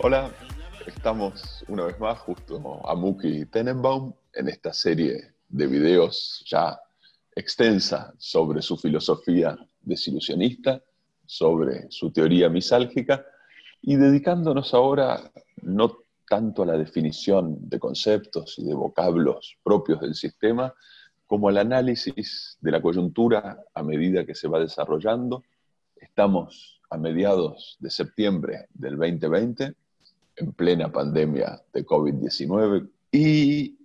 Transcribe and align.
Hola, 0.00 0.30
estamos 0.86 1.64
una 1.68 1.84
vez 1.86 1.98
más 1.98 2.18
justo 2.18 2.86
a 2.86 2.94
Muki 2.94 3.46
Tenenbaum 3.46 4.12
en 4.34 4.48
esta 4.48 4.74
serie 4.74 5.34
de 5.48 5.66
videos 5.66 6.44
ya 6.46 6.78
extensa 7.34 8.12
sobre 8.18 8.60
su 8.60 8.76
filosofía 8.76 9.56
desilusionista, 9.80 10.82
sobre 11.28 11.90
su 11.90 12.10
teoría 12.10 12.48
misálgica 12.48 13.24
y 13.82 13.96
dedicándonos 13.96 14.72
ahora 14.72 15.30
no 15.60 15.98
tanto 16.26 16.62
a 16.62 16.66
la 16.66 16.78
definición 16.78 17.68
de 17.68 17.78
conceptos 17.78 18.58
y 18.58 18.64
de 18.64 18.74
vocablos 18.74 19.56
propios 19.62 20.00
del 20.00 20.14
sistema, 20.14 20.72
como 21.26 21.50
al 21.50 21.58
análisis 21.58 22.56
de 22.62 22.70
la 22.70 22.80
coyuntura 22.80 23.62
a 23.74 23.82
medida 23.82 24.24
que 24.24 24.34
se 24.34 24.48
va 24.48 24.58
desarrollando. 24.58 25.44
Estamos 25.96 26.80
a 26.90 26.96
mediados 26.96 27.76
de 27.78 27.90
septiembre 27.90 28.66
del 28.72 28.96
2020, 28.96 29.74
en 30.36 30.52
plena 30.52 30.90
pandemia 30.90 31.60
de 31.74 31.84
COVID-19, 31.84 32.88
y 33.12 33.76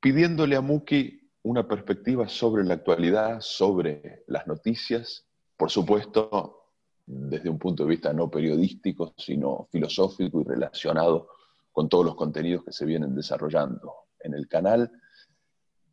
pidiéndole 0.00 0.56
a 0.56 0.60
Muki 0.60 1.20
una 1.44 1.66
perspectiva 1.66 2.28
sobre 2.28 2.64
la 2.64 2.74
actualidad, 2.74 3.40
sobre 3.40 4.22
las 4.26 4.46
noticias, 4.46 5.24
por 5.56 5.70
supuesto, 5.70 6.63
desde 7.06 7.50
un 7.50 7.58
punto 7.58 7.84
de 7.84 7.90
vista 7.90 8.12
no 8.12 8.30
periodístico, 8.30 9.14
sino 9.16 9.68
filosófico 9.70 10.40
y 10.40 10.44
relacionado 10.44 11.28
con 11.72 11.88
todos 11.88 12.04
los 12.04 12.14
contenidos 12.14 12.64
que 12.64 12.72
se 12.72 12.86
vienen 12.86 13.14
desarrollando 13.14 13.92
en 14.20 14.34
el 14.34 14.48
canal. 14.48 14.90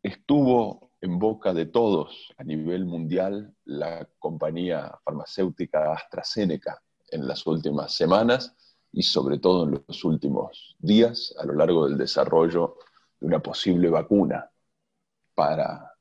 Estuvo 0.02 0.92
en 1.00 1.18
boca 1.18 1.52
de 1.52 1.66
todos 1.66 2.32
a 2.38 2.44
nivel 2.44 2.84
mundial 2.84 3.54
la 3.64 4.08
compañía 4.18 4.92
farmacéutica 5.04 5.92
AstraZeneca 5.92 6.80
en 7.10 7.26
las 7.26 7.46
últimas 7.46 7.94
semanas 7.94 8.54
y 8.92 9.02
sobre 9.02 9.38
todo 9.38 9.64
en 9.64 9.82
los 9.86 10.04
últimos 10.04 10.76
días 10.78 11.34
a 11.38 11.44
lo 11.44 11.54
largo 11.54 11.88
del 11.88 11.98
desarrollo 11.98 12.76
de 13.20 13.26
una 13.26 13.40
posible 13.40 13.90
vacuna 13.90 14.50
para 15.34 15.92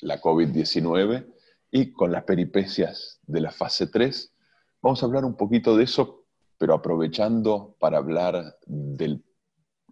la 0.00 0.20
COVID-19 0.20 1.32
y 1.70 1.92
con 1.92 2.10
las 2.10 2.24
peripecias 2.24 3.20
de 3.22 3.40
la 3.40 3.50
fase 3.50 3.86
3 3.86 4.31
Vamos 4.82 5.00
a 5.00 5.06
hablar 5.06 5.24
un 5.24 5.36
poquito 5.36 5.76
de 5.76 5.84
eso, 5.84 6.24
pero 6.58 6.74
aprovechando 6.74 7.76
para 7.78 7.98
hablar 7.98 8.56
de 8.66 9.20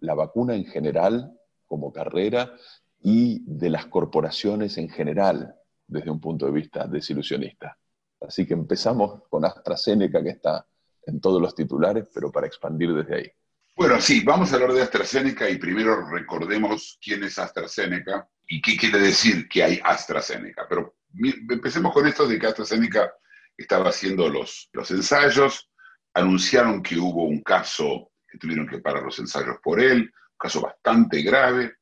la 0.01 0.13
vacuna 0.15 0.53
en 0.53 0.65
general 0.65 1.31
como 1.65 1.93
carrera 1.93 2.53
y 2.99 3.41
de 3.45 3.69
las 3.69 3.85
corporaciones 3.85 4.77
en 4.77 4.89
general 4.89 5.55
desde 5.87 6.11
un 6.11 6.19
punto 6.19 6.45
de 6.45 6.51
vista 6.51 6.87
desilusionista. 6.87 7.77
Así 8.19 8.45
que 8.45 8.53
empezamos 8.53 9.23
con 9.29 9.45
AstraZeneca, 9.45 10.21
que 10.21 10.31
está 10.31 10.67
en 11.05 11.21
todos 11.21 11.41
los 11.41 11.55
titulares, 11.55 12.09
pero 12.13 12.29
para 12.29 12.47
expandir 12.47 12.93
desde 12.93 13.15
ahí. 13.15 13.31
Bueno, 13.77 13.99
sí, 14.01 14.21
vamos 14.25 14.51
a 14.51 14.55
hablar 14.55 14.73
de 14.73 14.81
AstraZeneca 14.81 15.49
y 15.49 15.57
primero 15.57 16.05
recordemos 16.09 16.99
quién 17.01 17.23
es 17.23 17.39
AstraZeneca 17.39 18.29
y 18.45 18.61
qué 18.61 18.75
quiere 18.75 18.99
decir 18.99 19.47
que 19.47 19.63
hay 19.63 19.79
AstraZeneca. 19.83 20.65
Pero 20.67 20.95
empecemos 21.49 21.93
con 21.93 22.05
esto 22.07 22.27
de 22.27 22.37
que 22.37 22.47
AstraZeneca 22.47 23.11
estaba 23.57 23.89
haciendo 23.89 24.29
los, 24.29 24.69
los 24.73 24.89
ensayos, 24.91 25.69
anunciaron 26.13 26.81
que 26.81 26.97
hubo 26.97 27.25
un 27.25 27.41
caso 27.41 28.11
que 28.27 28.37
tuvieron 28.37 28.67
que 28.67 28.79
parar 28.79 29.03
los 29.03 29.19
ensayos 29.19 29.57
por 29.61 29.79
él, 29.79 30.01
un 30.01 30.37
caso 30.37 30.61
bastante 30.61 31.21
grave. 31.21 31.75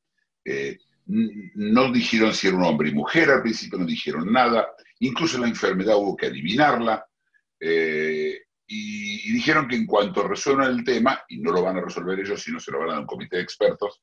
Eh, 0.44 0.78
no 1.06 1.90
dijeron 1.92 2.34
si 2.34 2.48
era 2.48 2.56
un 2.56 2.64
hombre 2.64 2.90
y 2.90 2.94
mujer, 2.94 3.30
al 3.30 3.42
principio 3.42 3.78
no 3.78 3.84
dijeron 3.84 4.32
nada, 4.32 4.68
incluso 5.00 5.38
la 5.38 5.48
enfermedad 5.48 5.96
hubo 5.96 6.16
que 6.16 6.26
adivinarla, 6.26 7.04
eh, 7.58 8.42
y, 8.66 9.32
dijeron 9.32 9.66
que 9.66 9.76
en 9.76 9.86
cuanto 9.86 10.26
resuelvan 10.26 10.70
el 10.70 10.84
tema, 10.84 11.22
y 11.28 11.38
no 11.38 11.50
lo 11.50 11.62
van 11.62 11.78
a 11.78 11.80
resolver 11.80 12.18
ellos, 12.20 12.42
sino 12.42 12.60
se 12.60 12.70
lo 12.70 12.78
van 12.78 12.90
a 12.90 12.92
dar 12.92 13.00
un 13.00 13.06
comité 13.06 13.36
de 13.36 13.42
expertos, 13.42 14.02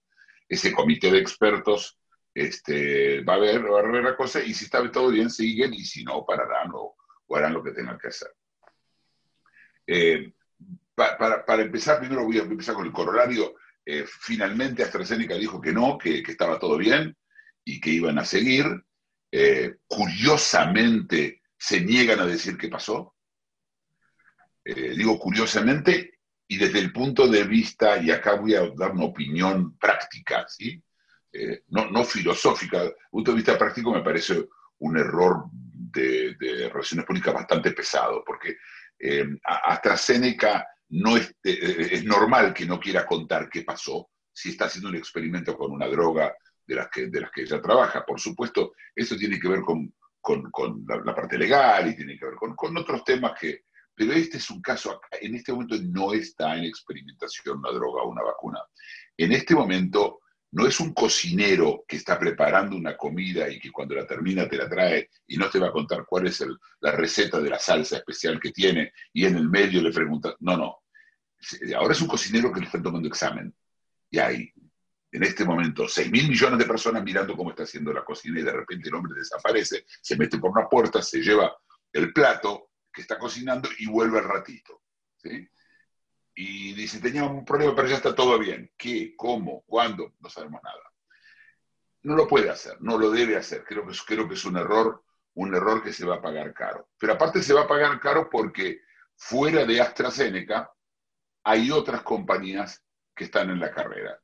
ese 0.50 0.74
comité 0.74 1.12
de 1.12 1.20
expertos 1.20 1.98
este, 2.34 3.22
va, 3.22 3.36
a 3.36 3.40
ver, 3.40 3.64
va 3.72 3.80
a 3.80 3.84
ver 3.84 4.04
la 4.04 4.16
cosa, 4.16 4.42
y 4.44 4.54
si 4.54 4.66
está 4.66 4.90
todo 4.92 5.10
bien, 5.10 5.30
siguen, 5.30 5.74
y 5.74 5.86
si 5.86 6.04
no, 6.04 6.26
pararán 6.26 6.72
o, 6.74 6.96
o 7.28 7.36
harán 7.36 7.54
lo 7.54 7.64
que 7.64 7.72
tengan 7.72 7.98
que 7.98 8.08
hacer. 8.08 8.30
Eh, 9.86 10.34
para, 10.96 11.62
empezar, 11.62 12.00
primero 12.00 12.26
voy 12.26 12.40
a 12.40 12.44
empezar 12.44 12.76
con 12.76 12.86
el 12.86 12.92
corolario. 12.92 13.56
Eh, 13.86 14.06
finalmente 14.08 14.84
AstraZeneca 14.84 15.36
dijo 15.36 15.62
que 15.62 15.72
no, 15.72 15.98
que, 15.98 16.20
estaba 16.20 16.60
todo 16.60 16.78
bien 16.78 17.16
y 17.64 17.80
que 17.80 17.92
iban 17.92 18.18
a 18.20 18.26
seguir. 18.26 18.66
Eh, 19.32 19.78
curiosamente 19.88 21.42
se 21.58 21.82
niegan 21.82 22.20
a 22.20 22.26
decir 22.26 22.58
qué 22.58 22.68
pasó. 22.68 23.14
digo 24.66 25.18
curiosamente 25.18 26.20
y 26.50 26.58
desde 26.58 26.80
el 26.80 26.92
punto 26.92 27.28
de 27.28 27.44
vista, 27.44 28.02
y 28.02 28.12
acá 28.12 28.36
voy 28.36 28.56
a 28.56 28.70
dar 28.76 28.92
una 28.92 29.06
opinión 29.06 29.78
práctica, 29.78 30.46
¿sí? 30.48 30.82
no, 31.68 31.90
no 31.92 32.04
filosófica, 32.04 32.80
desde 32.80 32.92
el 32.92 33.10
punto 33.12 33.32
de 33.32 33.38
vista 33.38 33.58
práctico 33.58 33.94
me 33.94 34.02
parece 34.02 34.48
un 34.80 34.98
error 34.98 35.50
de, 36.02 36.70
relaciones 36.70 37.06
públicas 37.06 37.34
bastante 37.34 37.72
pesado, 37.72 38.24
porque 38.26 38.58
eh, 39.00 39.26
AstraZeneca 39.44 40.68
no 40.90 41.18
es, 41.18 41.30
eh, 41.44 41.90
es 41.92 42.04
normal 42.06 42.54
que 42.54 42.66
no 42.66 42.80
quiera 42.80 43.06
contar 43.06 43.50
qué 43.50 43.64
pasó 43.64 44.10
si 44.32 44.50
está 44.50 44.66
haciendo 44.66 44.90
un 44.90 44.96
experimento 44.96 45.58
con 45.58 45.72
una 45.72 45.88
droga 45.88 46.36
de 46.66 46.76
las 46.76 46.90
que, 46.90 47.08
de 47.08 47.22
las 47.22 47.32
que 47.32 47.42
ella 47.42 47.62
trabaja. 47.62 48.06
Por 48.06 48.20
supuesto, 48.20 48.74
eso 48.96 49.16
tiene 49.16 49.40
que 49.40 49.48
ver 49.48 49.62
con, 49.62 49.94
con, 50.22 50.86
la, 50.88 51.16
parte 51.16 51.38
legal 51.38 51.90
y 51.90 51.96
tiene 51.96 52.18
que 52.18 52.26
ver 52.26 52.36
con, 52.36 52.56
con 52.56 52.78
otros 52.78 53.04
temas 53.04 53.34
que... 53.40 53.62
Pero 53.96 54.14
este 54.14 54.38
es 54.38 54.48
un 54.52 54.62
caso, 54.62 55.02
en 55.20 55.34
este 55.34 55.52
momento 55.52 55.76
no 55.82 56.14
está 56.14 56.56
en 56.56 56.66
experimentación 56.66 57.58
una 57.58 57.72
droga 57.72 58.04
o 58.04 58.12
una 58.12 58.22
vacuna. 58.22 58.60
En 59.18 59.32
este 59.32 59.56
momento 59.56 60.20
no 60.52 60.66
es 60.66 60.80
un 60.80 60.94
cocinero 60.94 61.84
que 61.88 61.98
está 61.98 62.18
preparando 62.18 62.76
una 62.76 62.96
comida 62.96 63.50
y 63.50 63.60
que 63.60 63.72
cuando 63.72 63.96
la 63.96 64.08
termina 64.08 64.48
te 64.48 64.58
la 64.58 64.70
trae 64.70 65.10
y 65.28 65.38
no 65.38 65.50
te 65.50 65.60
va 65.60 65.68
a 65.68 65.72
contar 65.72 66.06
cuál 66.06 66.28
es 66.28 66.44
la 66.80 66.92
receta 66.92 67.40
de 67.40 67.50
la 67.50 67.60
salsa 67.60 67.98
especial 67.98 68.40
que 68.40 68.52
tiene 68.52 68.94
y 69.14 69.26
en 69.26 69.36
el 69.36 69.50
medio 69.50 69.82
le 69.82 69.92
pregunta, 69.92 70.36
no, 70.40 70.58
no. 70.58 70.84
Ahora 71.78 71.94
es 71.94 72.02
un 72.02 72.08
cocinero 72.08 72.52
que 72.52 72.62
le 72.62 72.66
están 72.66 72.82
tomando 72.82 73.08
examen. 73.08 73.54
Y 74.10 74.20
hay, 74.20 74.52
en 75.12 75.24
este 75.24 75.44
momento, 75.44 75.88
6 75.88 76.10
mil 76.10 76.30
millones 76.30 76.60
de 76.60 76.66
personas 76.66 77.04
mirando 77.04 77.36
cómo 77.36 77.50
está 77.50 77.64
haciendo 77.64 77.92
la 77.92 78.06
cocina 78.06 78.40
y 78.40 78.44
de 78.44 78.54
repente 78.54 78.88
el 78.90 78.96
hombre 78.96 79.20
desaparece, 79.20 79.86
se 80.02 80.18
mete 80.18 80.40
por 80.40 80.52
una 80.52 80.68
puerta, 80.68 81.02
se 81.02 81.22
lleva 81.22 81.56
el 81.92 82.14
plato 82.14 82.72
que 82.92 83.02
está 83.02 83.20
cocinando 83.20 83.70
y 83.78 83.86
vuelve 83.86 84.20
al 84.20 84.26
ratito. 84.26 84.82
¿sí? 85.18 85.48
Y 86.40 86.74
dice, 86.74 87.00
tenía 87.00 87.24
un 87.24 87.44
problema, 87.44 87.76
pero 87.76 87.88
ya 87.88 87.96
está 87.96 88.14
todo 88.14 88.38
bien. 88.38 88.72
¿Qué? 88.78 89.16
¿Cómo? 89.18 89.64
¿Cuándo? 89.66 90.14
No 90.20 90.30
sabemos 90.30 90.62
nada. 90.64 90.84
No 92.04 92.16
lo 92.16 92.28
puede 92.28 92.52
hacer, 92.52 92.80
no 92.80 92.96
lo 92.96 93.10
debe 93.10 93.36
hacer. 93.36 93.64
Creo 93.64 93.88
que, 93.88 93.96
creo 94.06 94.28
que 94.28 94.36
es 94.36 94.46
un 94.46 94.56
error, 94.56 95.04
un 95.34 95.56
error 95.56 95.82
que 95.82 95.92
se 95.92 96.06
va 96.06 96.18
a 96.18 96.22
pagar 96.22 96.54
caro. 96.54 96.90
Pero 97.00 97.14
aparte 97.14 97.42
se 97.42 97.56
va 97.56 97.64
a 97.64 97.68
pagar 97.68 98.00
caro 98.00 98.30
porque 98.30 98.82
fuera 99.16 99.66
de 99.66 99.82
AstraZeneca 99.82 100.72
hay 101.44 101.72
otras 101.72 102.04
compañías 102.04 102.84
que 103.16 103.24
están 103.24 103.50
en 103.50 103.60
la 103.60 103.72
carrera. 103.72 104.22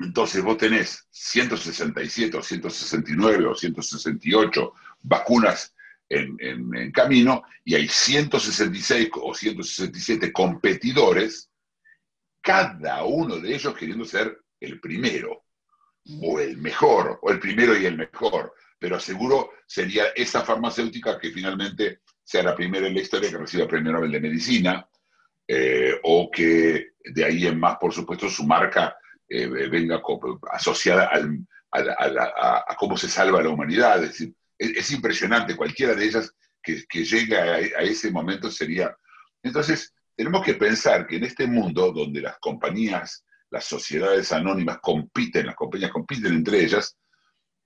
Entonces 0.00 0.42
vos 0.42 0.56
tenés 0.56 1.06
167 1.10 2.34
o 2.38 2.42
169 2.42 3.44
o 3.44 3.54
168 3.54 4.72
vacunas 5.02 5.73
en, 6.08 6.92
camino 6.92 7.44
y 7.64 7.74
hay 7.74 7.88
166 7.88 9.10
o 9.14 9.34
167 9.34 10.32
competidores, 10.32 11.50
cada 12.40 13.04
uno 13.04 13.38
de 13.38 13.54
ellos 13.54 13.74
queriendo 13.74 14.04
ser 14.04 14.38
el 14.60 14.80
primero 14.80 15.44
o 16.20 16.38
el 16.38 16.58
mejor, 16.58 17.18
o 17.22 17.30
el 17.30 17.40
primero 17.40 17.76
y 17.76 17.86
el 17.86 17.96
mejor, 17.96 18.54
pero 18.78 19.00
seguro 19.00 19.52
sería 19.66 20.08
esa 20.14 20.42
farmacéutica 20.42 21.18
que 21.18 21.30
finalmente 21.30 22.00
sea 22.22 22.42
la 22.42 22.54
primera 22.54 22.86
en 22.86 22.94
la 22.94 23.00
historia 23.00 23.30
que 23.30 23.38
reciba 23.38 23.62
el 23.62 23.68
premio 23.68 23.92
Nobel 23.92 24.12
de 24.12 24.20
Medicina, 24.20 24.86
eh, 25.46 25.98
o 26.02 26.30
que 26.30 26.92
de 27.04 27.24
ahí 27.24 27.46
en 27.46 27.58
más, 27.58 27.76
por 27.76 27.92
supuesto, 27.92 28.28
su 28.28 28.44
marca 28.44 28.96
eh, 29.28 29.46
venga 29.46 30.02
asociada 30.52 31.10
a, 31.70 32.76
cómo 32.76 32.96
se 32.96 33.08
salva 33.08 33.42
la 33.42 33.50
humanidad, 33.50 34.02
es 34.02 34.10
decir, 34.10 34.34
es, 34.58 34.90
impresionante, 34.90 35.56
cualquiera 35.56 35.94
de 35.94 36.04
ellas 36.04 36.32
que, 36.62 36.84
que 36.88 37.04
llegue 37.04 37.36
a, 37.36 37.58
ese 37.58 38.10
momento 38.10 38.50
sería... 38.50 38.96
Entonces, 39.42 39.92
tenemos 40.16 40.44
que 40.44 40.54
pensar 40.54 41.06
que 41.06 41.16
en 41.16 41.24
este 41.24 41.46
mundo 41.46 41.92
donde 41.92 42.20
las 42.20 42.38
compañías, 42.38 43.24
las 43.50 43.64
sociedades 43.64 44.32
anónimas 44.32 44.78
compiten, 44.80 45.46
las 45.46 45.56
compañías 45.56 45.90
compiten 45.90 46.32
entre 46.32 46.62
ellas, 46.62 46.96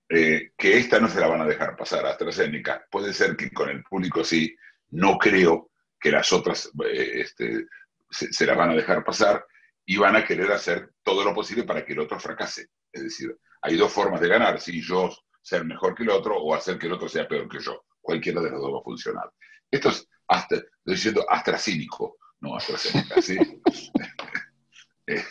eh, 0.08 0.52
que 0.56 0.78
esta 0.78 0.98
no 0.98 1.08
se 1.08 1.20
la 1.20 1.28
van 1.28 1.42
a 1.42 1.46
dejar 1.46 1.76
pasar 1.76 2.06
a 2.06 2.10
AstraZeneca. 2.10 2.86
Puede 2.90 3.12
ser 3.12 3.36
que 3.36 3.50
con 3.50 3.68
el 3.68 3.82
público 3.84 4.24
sí, 4.24 4.56
no 4.90 5.18
creo 5.18 5.70
que 6.00 6.10
las 6.10 6.32
otras 6.32 6.70
eh, 6.86 7.20
este, 7.20 7.66
se, 8.10 8.32
se 8.32 8.46
van 8.46 8.70
a 8.70 8.74
dejar 8.74 9.04
pasar 9.04 9.44
y 9.84 9.96
van 9.96 10.16
a 10.16 10.24
querer 10.24 10.50
hacer 10.52 10.90
todo 11.02 11.24
lo 11.24 11.34
posible 11.34 11.64
para 11.64 11.84
que 11.84 11.92
el 11.92 12.00
otro 12.00 12.18
fracase. 12.18 12.68
Es 12.92 13.02
decir, 13.02 13.36
hay 13.62 13.76
dos 13.76 13.92
formas 13.92 14.20
de 14.20 14.28
ganar, 14.28 14.60
si 14.60 14.80
yo 14.80 15.10
ser 15.48 15.64
mejor 15.64 15.94
que 15.94 16.02
el 16.02 16.10
otro 16.10 16.36
o 16.36 16.54
hacer 16.54 16.78
que 16.78 16.86
el 16.86 16.92
otro 16.92 17.08
sea 17.08 17.26
peor 17.26 17.48
que 17.48 17.58
yo. 17.58 17.86
Cualquiera 18.00 18.42
de 18.42 18.50
los 18.50 18.60
dos 18.60 18.74
va 18.74 18.80
a 18.80 18.82
funcionar. 18.82 19.32
Esto 19.70 19.88
es, 19.88 20.06
hasta, 20.28 20.56
estoy 20.56 20.94
diciendo 20.94 21.24
astracínico, 21.28 22.18
no 22.40 22.56
AstraZeneca, 22.56 23.22
¿sí? 23.22 23.38
Eh, 25.10 25.24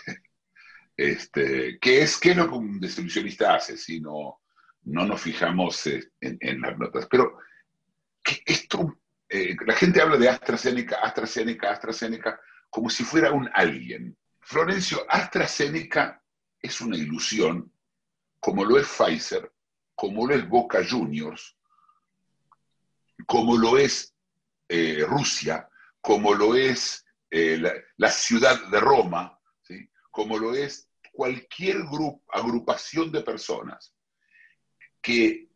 este, 0.98 1.78
¿qué, 1.80 2.02
es, 2.02 2.18
¿Qué 2.18 2.34
lo 2.34 2.50
que 2.50 2.56
un 2.56 2.80
distribucionista 2.80 3.54
hace 3.54 3.78
si 3.78 4.02
no, 4.02 4.42
no 4.86 5.06
nos 5.06 5.22
fijamos 5.22 5.86
en, 5.86 6.10
en 6.20 6.62
las 6.62 6.80
notas? 6.80 7.06
Pero 7.08 7.38
esto, 8.44 8.98
eh, 9.30 9.56
la 9.68 9.76
gente 9.76 10.02
habla 10.02 10.18
de 10.18 10.30
AstraZeneca, 10.30 10.96
AstraZeneca, 10.96 11.70
AstraZeneca, 11.70 12.42
como 12.72 12.90
si 12.90 13.04
fuera 13.04 13.32
un 13.32 13.48
alguien. 13.54 14.18
Florencio, 14.42 15.06
AstraZeneca 15.08 16.24
es 16.60 16.82
una 16.82 16.98
ilusión, 16.98 17.72
como 18.40 18.66
lo 18.66 18.80
es 18.80 18.88
Pfizer, 18.88 19.52
como 19.98 20.28
lo 20.28 20.36
es 20.36 20.48
Boca 20.48 20.86
Juniors, 20.88 21.58
como 23.26 23.58
lo 23.58 23.80
es 23.80 24.14
Rusia, 24.70 25.68
como 26.02 26.36
lo 26.36 26.56
es 26.56 27.04
la, 27.32 28.12
ciudad 28.12 28.64
de 28.70 28.80
Roma, 28.80 29.40
como 30.12 30.38
lo 30.38 30.54
es 30.54 30.88
cualquier 31.12 31.78
agrupación 32.32 33.12
de 33.12 33.22
personas 33.22 33.92
que 35.02 35.50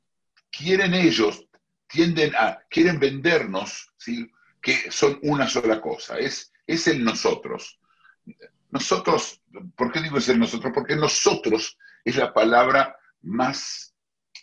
quieren 0.50 0.96
ellos, 0.96 1.46
tienden 1.88 2.34
a, 2.36 2.64
quieren 2.68 3.00
vendernos, 3.00 3.94
que 4.60 4.92
son 4.92 5.20
una 5.22 5.48
sola 5.48 5.80
cosa, 5.80 6.18
es, 6.18 6.52
es 6.66 6.88
el 6.88 7.04
nosotros. 7.04 7.80
Nosotros, 8.72 9.40
¿por 9.76 9.92
qué 9.92 10.02
digo 10.02 10.18
es 10.18 10.30
el 10.30 10.40
nosotros? 10.40 10.72
Porque 10.74 10.96
nosotros 10.96 11.78
es 12.04 12.16
la 12.16 12.34
palabra 12.34 12.98
más 13.22 13.91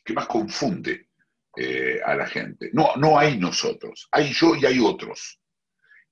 que 0.09 0.15
más 0.15 0.27
confunde 0.27 1.11
eh, 1.55 2.01
a 2.03 2.15
la 2.15 2.27
gente. 2.27 2.71
No, 2.73 2.97
no 2.97 3.19
hay 3.19 3.37
nosotros, 3.37 4.09
hay 4.11 4.33
yo 4.33 4.57
y 4.57 4.65
hay 4.65 4.79
otros. 4.79 5.39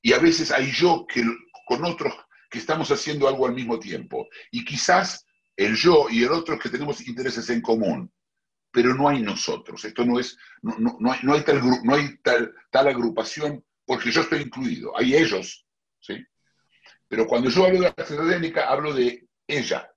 Y 0.03 0.13
a 0.13 0.19
veces 0.19 0.53
hay 0.53 0.71
yo 0.71 1.07
que, 1.07 1.25
con 1.67 1.83
otros 1.87 2.15
que 2.51 2.59
estamos 2.59 2.91
haciendo 2.91 3.27
algo 3.27 3.47
al 3.47 3.55
mismo 3.55 3.79
tiempo. 3.79 4.29
Y 4.51 4.67
quizás 4.67 5.25
el 5.57 5.75
yo 5.77 6.09
y 6.11 6.25
el 6.25 6.33
otro 6.33 6.59
que 6.59 6.69
tenemos 6.69 7.09
intereses 7.09 7.49
en 7.49 7.63
común, 7.63 8.13
pero 8.71 8.95
no 8.95 9.09
hay 9.09 9.23
nosotros. 9.23 9.83
Esto 9.87 10.05
no 10.05 10.21
es, 10.21 10.37
no, 10.61 10.77
no, 11.01 11.11
hay, 11.11 11.21
no 11.23 11.33
hay, 11.33 11.41
tal, 11.41 11.63
no 11.83 11.95
hay 11.95 12.19
tal, 12.19 12.53
tal 12.71 12.89
agrupación 12.89 13.65
porque 13.87 14.11
yo 14.11 14.21
estoy 14.21 14.43
incluido. 14.43 14.93
Hay 14.99 15.15
ellos, 15.15 15.67
¿sí? 16.01 16.23
Pero 17.09 17.27
cuando 17.27 17.49
yo 17.49 17.65
hablo 17.65 17.81
de 17.81 17.87
AstraZeneca, 17.87 18.69
hablo 18.69 18.93
de 18.93 19.27
ella. 19.47 19.91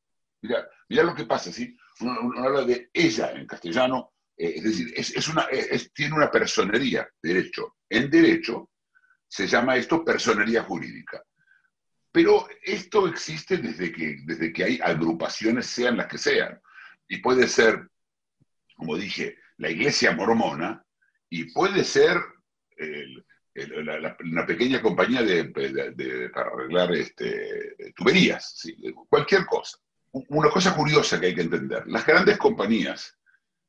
Mira 0.88 1.04
lo 1.04 1.14
que 1.14 1.26
pasa, 1.26 1.52
¿sí? 1.52 1.76
Uno, 2.02 2.34
habla 2.38 2.64
de 2.64 2.90
ella 2.94 3.32
en 3.32 3.46
castellano, 3.46 4.14
eh, 4.38 4.54
es 4.56 4.64
decir, 4.64 4.94
es, 4.96 5.16
es 5.16 5.28
una, 5.28 5.44
es, 5.44 5.92
tiene 5.94 6.16
una 6.16 6.32
personería, 6.32 7.08
derecho. 7.22 7.76
En 7.90 8.10
derecho, 8.10 8.70
se 9.28 9.48
llama 9.48 9.76
esto 9.76 10.04
personería 10.04 10.64
jurídica. 10.64 11.24
Pero 12.12 12.48
esto 12.64 13.08
existe 13.08 13.58
desde 13.58 13.92
que, 13.92 14.18
desde 14.26 14.52
que 14.52 14.64
hay 14.64 14.80
agrupaciones, 14.82 15.68
sean 15.68 15.98
las 15.98 16.08
que 16.08 16.18
sean. 16.18 16.60
Y 17.08 17.18
puede 17.18 17.48
ser, 17.48 17.88
como 18.76 18.98
dije, 18.98 19.38
la 19.58 19.70
iglesia 19.70 20.14
mormona, 20.14 20.84
y 21.30 21.52
puede 21.52 21.84
ser 21.84 22.18
una 24.26 24.46
pequeña 24.46 24.82
compañía 24.82 25.22
de, 25.22 25.46
para 26.34 26.50
arreglar 26.50 26.92
este, 26.94 27.76
tuberías, 27.96 28.64
cualquier 29.10 29.46
cosa. 29.46 29.78
Una 30.12 30.50
cosa 30.50 30.76
curiosa 30.76 31.20
que 31.20 31.28
hay 31.28 31.36
que 31.36 31.42
entender, 31.42 31.88
las 31.88 32.06
grandes 32.06 32.38
compañías 32.38 33.18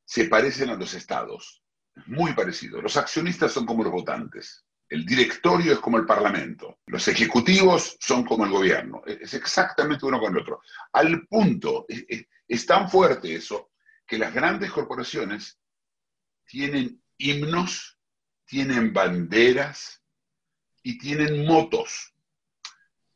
se 0.05 0.25
parecen 0.25 0.71
a 0.71 0.75
los 0.75 0.95
estados, 0.95 1.63
muy 2.07 2.33
parecido. 2.33 2.81
Los 2.81 2.97
accionistas 2.97 3.53
son 3.53 3.67
como 3.67 3.85
los 3.85 3.93
votantes. 3.93 4.65
El 4.89 5.07
directorio 5.07 5.73
es 5.73 5.79
como 5.79 5.99
el 5.99 6.05
parlamento, 6.05 6.81
los 6.87 7.07
ejecutivos 7.07 7.97
son 8.01 8.25
como 8.25 8.45
el 8.45 8.51
gobierno, 8.51 9.03
es 9.07 9.35
exactamente 9.35 10.05
uno 10.05 10.19
con 10.19 10.35
el 10.35 10.43
otro. 10.43 10.63
Al 10.93 11.29
punto, 11.29 11.87
es, 11.89 12.67
tan 12.67 12.91
fuerte 12.91 13.33
eso, 13.33 13.71
que 14.05 14.19
las 14.19 14.35
grandes 14.35 14.73
corporaciones 14.73 15.61
tienen 16.45 17.01
himnos, 17.19 18.01
tienen 18.45 18.93
banderas 18.93 20.03
y 20.83 20.99
tienen 20.99 21.47
motos. 21.47 22.10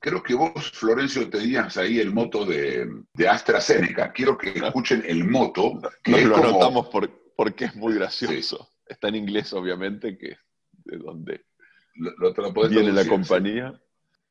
Creo 0.04 0.22
que 0.22 0.34
vos, 0.34 0.70
Florencio, 0.72 1.30
tenías 1.30 1.78
ahí 1.78 1.98
el 1.98 2.12
moto 2.12 2.44
de, 2.44 2.86
AstraZeneca. 3.26 4.12
Quiero 4.12 4.36
que 4.36 4.50
escuchen 4.50 5.02
el 5.06 5.24
moto. 5.24 5.80
Que 6.02 6.26
lo 6.26 6.36
anotamos 6.36 6.88
porque 7.34 7.64
es 7.64 7.74
muy 7.74 7.94
gracioso. 7.94 8.68
Está 8.86 9.08
en 9.08 9.14
inglés, 9.14 9.54
obviamente, 9.54 10.18
que 10.18 10.36
de 10.84 10.98
donde 10.98 11.40
Viene 12.68 12.92
la 12.92 13.06
compañía, 13.06 13.80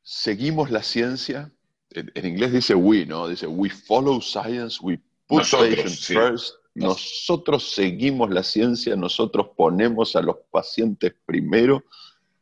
seguimos 0.02 0.70
la 0.70 0.82
ciencia, 0.84 1.50
en, 1.90 2.24
inglés 2.24 2.52
dice 2.52 2.76
we, 2.76 3.04
¿no? 3.04 3.26
Dice 3.26 3.48
we 3.48 3.68
follow 3.68 4.20
science, 4.20 4.78
we 4.80 5.00
put 5.26 5.42
patients 5.50 6.06
first. 6.06 6.54
Nosotros 6.74 7.74
seguimos 7.74 8.30
la 8.30 8.44
ciencia, 8.44 8.94
nosotros 8.94 9.48
ponemos 9.56 10.14
a 10.14 10.22
los 10.22 10.36
pacientes 10.52 11.14
primero, 11.26 11.82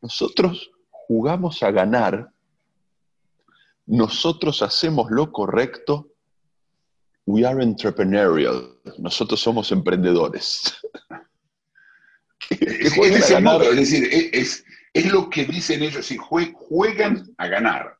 nosotros 0.02 0.70
jugamos 0.90 1.62
a 1.62 1.70
ganar, 1.70 2.30
nosotros 3.86 4.62
hacemos 4.62 5.10
lo 5.10 5.32
correcto, 5.32 6.08
we 7.26 7.44
are 7.44 7.62
entrepreneurial, 7.62 8.78
nosotros 8.98 9.40
somos 9.40 9.70
emprendedores. 9.72 10.74
es, 12.50 12.96
es, 12.96 13.76
decir, 13.76 14.08
es, 14.32 14.64
es 14.92 15.12
lo 15.12 15.30
que 15.30 15.44
dicen 15.44 15.82
ellos, 15.82 16.06
si 16.06 16.16
juegan 16.16 17.32
a 17.38 17.48
ganar. 17.48 17.98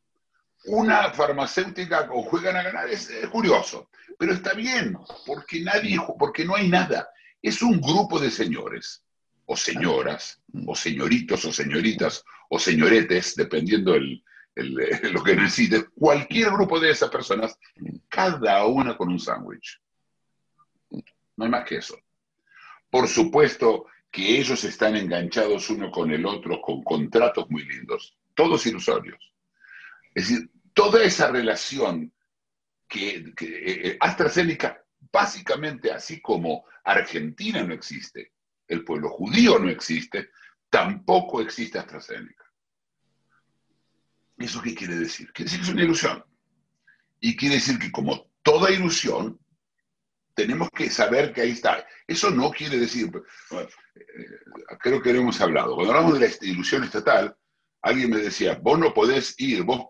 Una 0.66 1.12
farmacéutica 1.12 2.08
o 2.12 2.22
juegan 2.22 2.56
a 2.56 2.62
ganar 2.62 2.88
es, 2.88 3.10
curioso, 3.32 3.90
pero 4.16 4.32
está 4.32 4.52
bien, 4.54 4.96
porque 5.26 5.60
nadie, 5.60 5.98
porque 6.18 6.44
no 6.44 6.54
hay 6.54 6.68
nada. 6.68 7.08
Es 7.40 7.62
un 7.62 7.80
grupo 7.80 8.20
de 8.20 8.30
señores, 8.30 9.02
o 9.46 9.56
señoras, 9.56 10.40
o 10.66 10.76
señoritos, 10.76 11.44
o 11.44 11.52
señoritas, 11.52 12.24
o 12.48 12.60
señoretes, 12.60 13.34
dependiendo 13.34 13.96
el, 13.96 14.22
lo 14.54 15.22
que 15.22 15.36
necesite, 15.36 15.86
cualquier 15.94 16.50
grupo 16.50 16.78
de 16.78 16.90
esas 16.90 17.10
personas, 17.10 17.58
cada 18.08 18.66
una 18.66 18.96
con 18.96 19.08
un 19.08 19.18
sándwich. 19.18 19.80
No 20.90 21.44
hay 21.44 21.50
más 21.50 21.64
que 21.64 21.76
eso. 21.76 21.98
Por 22.90 23.08
supuesto, 23.08 23.86
que 24.10 24.38
ellos 24.38 24.62
están 24.64 24.94
enganchados 24.94 25.70
uno 25.70 25.90
con 25.90 26.10
el 26.12 26.26
otro 26.26 26.60
con 26.60 26.82
contratos 26.82 27.48
muy 27.48 27.64
lindos, 27.64 28.14
todos 28.34 28.66
ilusorios. 28.66 29.32
Es 30.14 30.28
decir, 30.28 30.50
toda 30.74 31.02
esa 31.02 31.30
relación 31.30 32.12
que, 32.86 33.32
que 33.34 33.46
eh, 33.46 33.96
AstraZeneca, 33.98 34.84
básicamente 35.10 35.90
así 35.90 36.20
como 36.20 36.66
Argentina 36.84 37.62
no 37.62 37.72
existe, 37.72 38.32
el 38.68 38.84
pueblo 38.84 39.08
judío 39.08 39.58
no 39.58 39.70
existe, 39.70 40.28
tampoco 40.68 41.40
existe 41.40 41.78
AstraZeneca. 41.78 42.41
¿Eso 44.42 44.60
qué 44.60 44.74
quiere 44.74 44.96
decir? 44.96 45.32
Quiere 45.32 45.50
decir 45.50 45.60
que 45.60 45.66
es 45.66 45.72
una 45.72 45.84
ilusión. 45.84 46.24
Y 47.20 47.36
quiere 47.36 47.54
decir 47.56 47.78
que 47.78 47.92
como 47.92 48.30
toda 48.42 48.70
ilusión, 48.70 49.38
tenemos 50.34 50.68
que 50.70 50.90
saber 50.90 51.32
que 51.32 51.42
ahí 51.42 51.50
está. 51.50 51.86
Eso 52.06 52.30
no 52.30 52.50
quiere 52.50 52.78
decir, 52.78 53.10
eh, 53.52 54.28
creo 54.80 55.00
que 55.00 55.12
lo 55.12 55.20
hemos 55.20 55.40
hablado, 55.40 55.74
cuando 55.74 55.92
hablamos 55.92 56.18
de 56.18 56.28
la 56.28 56.34
ilusión 56.42 56.84
estatal, 56.84 57.36
alguien 57.82 58.10
me 58.10 58.18
decía, 58.18 58.58
vos 58.60 58.78
no 58.78 58.94
podés 58.94 59.34
ir, 59.38 59.62
vos 59.62 59.86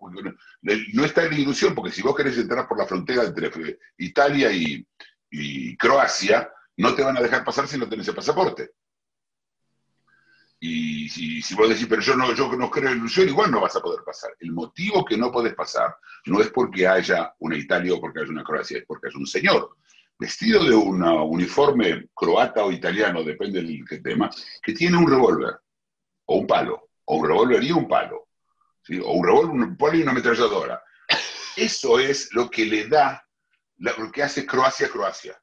no 0.60 1.04
está 1.04 1.24
en 1.24 1.30
la 1.30 1.38
ilusión, 1.38 1.74
porque 1.74 1.92
si 1.92 2.02
vos 2.02 2.16
querés 2.16 2.38
entrar 2.38 2.66
por 2.66 2.78
la 2.78 2.86
frontera 2.86 3.24
entre 3.24 3.78
Italia 3.98 4.50
y, 4.50 5.76
Croacia, 5.76 6.50
no 6.76 6.94
te 6.94 7.02
van 7.02 7.16
a 7.16 7.22
dejar 7.22 7.44
pasar 7.44 7.68
si 7.68 7.78
no 7.78 7.88
tenés 7.88 8.08
el 8.08 8.14
pasaporte. 8.14 8.72
Y 10.64 11.08
si, 11.08 11.54
vos 11.56 11.68
decís, 11.68 11.88
pero 11.88 12.00
yo 12.00 12.14
no, 12.14 12.32
yo 12.34 12.52
no 12.52 12.70
creo 12.70 12.92
en 12.92 12.98
ilusión, 12.98 13.28
igual 13.28 13.50
no 13.50 13.62
vas 13.62 13.74
a 13.74 13.80
poder 13.80 14.04
pasar. 14.04 14.30
El 14.38 14.52
motivo 14.52 15.04
que 15.04 15.16
no 15.16 15.32
podés 15.32 15.54
pasar 15.54 15.96
no 16.26 16.40
es 16.40 16.50
porque 16.50 16.86
haya 16.86 17.34
una 17.40 17.56
Italia 17.56 17.94
o 17.94 18.00
porque 18.00 18.20
haya 18.20 18.30
una 18.30 18.44
Croacia, 18.44 18.78
es 18.78 18.84
porque 18.86 19.08
es 19.08 19.16
un 19.16 19.26
señor 19.26 19.76
vestido 20.16 20.62
de 20.62 20.72
un 20.72 21.02
uniforme 21.02 22.06
croata 22.14 22.64
o 22.64 22.70
italiano, 22.70 23.24
depende 23.24 23.60
del 23.60 24.02
tema, 24.04 24.30
que 24.62 24.72
tiene 24.72 24.98
un 24.98 25.10
revólver, 25.10 25.56
o 26.26 26.36
un 26.36 26.46
palo, 26.46 26.90
o 27.06 27.16
un 27.16 27.26
revólver 27.26 27.64
y 27.64 27.72
un 27.72 27.88
palo, 27.88 28.28
o 29.04 29.12
un 29.14 29.26
revólver, 29.26 29.50
un 29.50 29.76
palo 29.76 29.96
y 29.96 30.02
una 30.02 30.12
ametralladora. 30.12 30.80
Eso 31.56 31.98
es 31.98 32.32
lo 32.34 32.48
que 32.48 32.66
le 32.66 32.86
da, 32.86 33.26
lo 33.78 34.12
que 34.12 34.22
hace 34.22 34.46
Croacia-Croacia, 34.46 35.42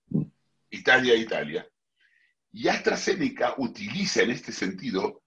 Italia-Italia. 0.69 1.67
Y 2.51 2.67
AstraZeneca 2.67 3.55
utiliza 3.57 4.23
en 4.23 4.31
este 4.31 4.51
sentido 4.51 5.21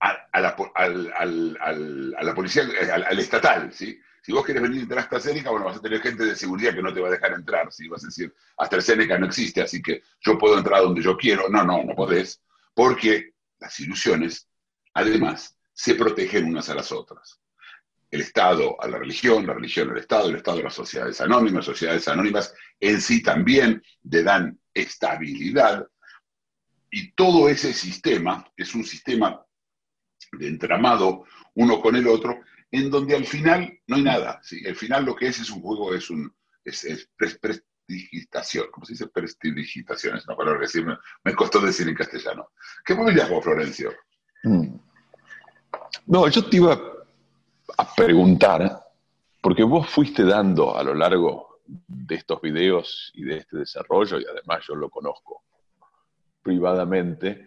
a, 0.00 0.40
la, 0.40 0.56
a 0.78 2.22
la 2.22 2.34
policía, 2.34 2.62
al, 2.94 3.18
estatal. 3.18 3.72
Si 3.72 3.98
vos 4.28 4.44
querés 4.44 4.62
venir 4.62 4.78
a 4.78 4.82
entrar 4.82 4.98
a 5.00 5.02
AstraZeneca, 5.02 5.50
bueno, 5.50 5.66
vas 5.66 5.78
a 5.78 5.82
tener 5.82 6.00
gente 6.00 6.24
de 6.24 6.36
seguridad 6.36 6.74
que 6.74 6.82
no 6.82 6.92
te 6.92 7.00
va 7.00 7.08
a 7.08 7.12
dejar 7.12 7.32
entrar, 7.32 7.72
¿sí? 7.72 7.88
Vas 7.88 8.04
a 8.04 8.06
decir, 8.06 8.34
AstraZeneca 8.56 9.18
no 9.18 9.26
existe, 9.26 9.62
así 9.62 9.82
que 9.82 10.02
yo 10.20 10.38
puedo 10.38 10.56
entrar 10.56 10.82
donde 10.82 11.02
yo 11.02 11.16
quiero. 11.16 11.48
No, 11.48 11.64
no, 11.64 11.82
no 11.84 11.94
podés, 11.94 12.40
porque 12.74 13.34
las 13.58 13.78
ilusiones, 13.80 14.48
además, 14.94 15.56
se 15.72 15.94
protegen 15.94 16.46
unas 16.46 16.68
a 16.68 16.74
las 16.74 16.92
otras. 16.92 17.40
El 18.10 18.20
Estado 18.22 18.76
a 18.82 18.88
la 18.88 18.98
religión, 18.98 19.46
la 19.46 19.54
religión 19.54 19.90
al 19.90 19.98
Estado, 19.98 20.28
el 20.28 20.36
Estado 20.36 20.60
a 20.60 20.64
las 20.64 20.74
sociedades 20.74 21.20
anónimas, 21.20 21.64
sociedades 21.64 22.06
anónimas 22.08 22.52
en 22.80 23.00
sí 23.00 23.22
también 23.22 23.82
le 24.02 24.22
dan 24.22 24.59
estabilidad. 24.74 25.86
Y 26.90 27.12
todo 27.12 27.48
ese 27.48 27.72
sistema 27.72 28.44
es 28.56 28.74
un 28.74 28.84
sistema 28.84 29.44
de 30.32 30.48
entramado 30.48 31.24
uno 31.54 31.80
con 31.80 31.96
el 31.96 32.06
otro, 32.06 32.40
en 32.70 32.90
donde 32.90 33.16
al 33.16 33.26
final 33.26 33.78
no 33.86 33.96
hay 33.96 34.02
nada. 34.02 34.40
¿sí? 34.42 34.64
Al 34.66 34.76
final 34.76 35.04
lo 35.04 35.14
que 35.14 35.28
es 35.28 35.40
es 35.40 35.50
un 35.50 35.60
juego, 35.60 35.94
es 35.94 36.10
un 36.10 36.32
es, 36.64 37.08
prestidigitación. 37.40 38.66
¿Cómo 38.70 38.86
se 38.86 38.94
dice 38.94 39.08
prestidigitación? 39.08 40.16
Es 40.16 40.26
una 40.26 40.36
palabra 40.36 40.66
que 40.66 40.84
me, 41.24 41.34
costó 41.34 41.60
decir 41.60 41.88
en 41.88 41.94
castellano. 41.94 42.50
¿Qué 42.84 42.94
me 42.94 43.12
vos, 43.28 43.44
Florencio? 43.44 43.92
Mm. 44.44 44.76
No, 46.06 46.28
yo 46.28 46.44
te 46.44 46.56
iba 46.56 46.80
a 47.76 47.94
preguntar, 47.94 48.84
porque 49.40 49.62
vos 49.62 49.88
fuiste 49.88 50.24
dando 50.24 50.76
a 50.76 50.82
lo 50.82 50.94
largo 50.94 51.49
de 51.86 52.14
estos 52.14 52.40
videos 52.40 53.12
y 53.14 53.24
de 53.24 53.38
este 53.38 53.58
desarrollo, 53.58 54.18
y 54.18 54.24
además 54.24 54.64
yo 54.66 54.74
lo 54.74 54.90
conozco 54.90 55.42
privadamente, 56.42 57.46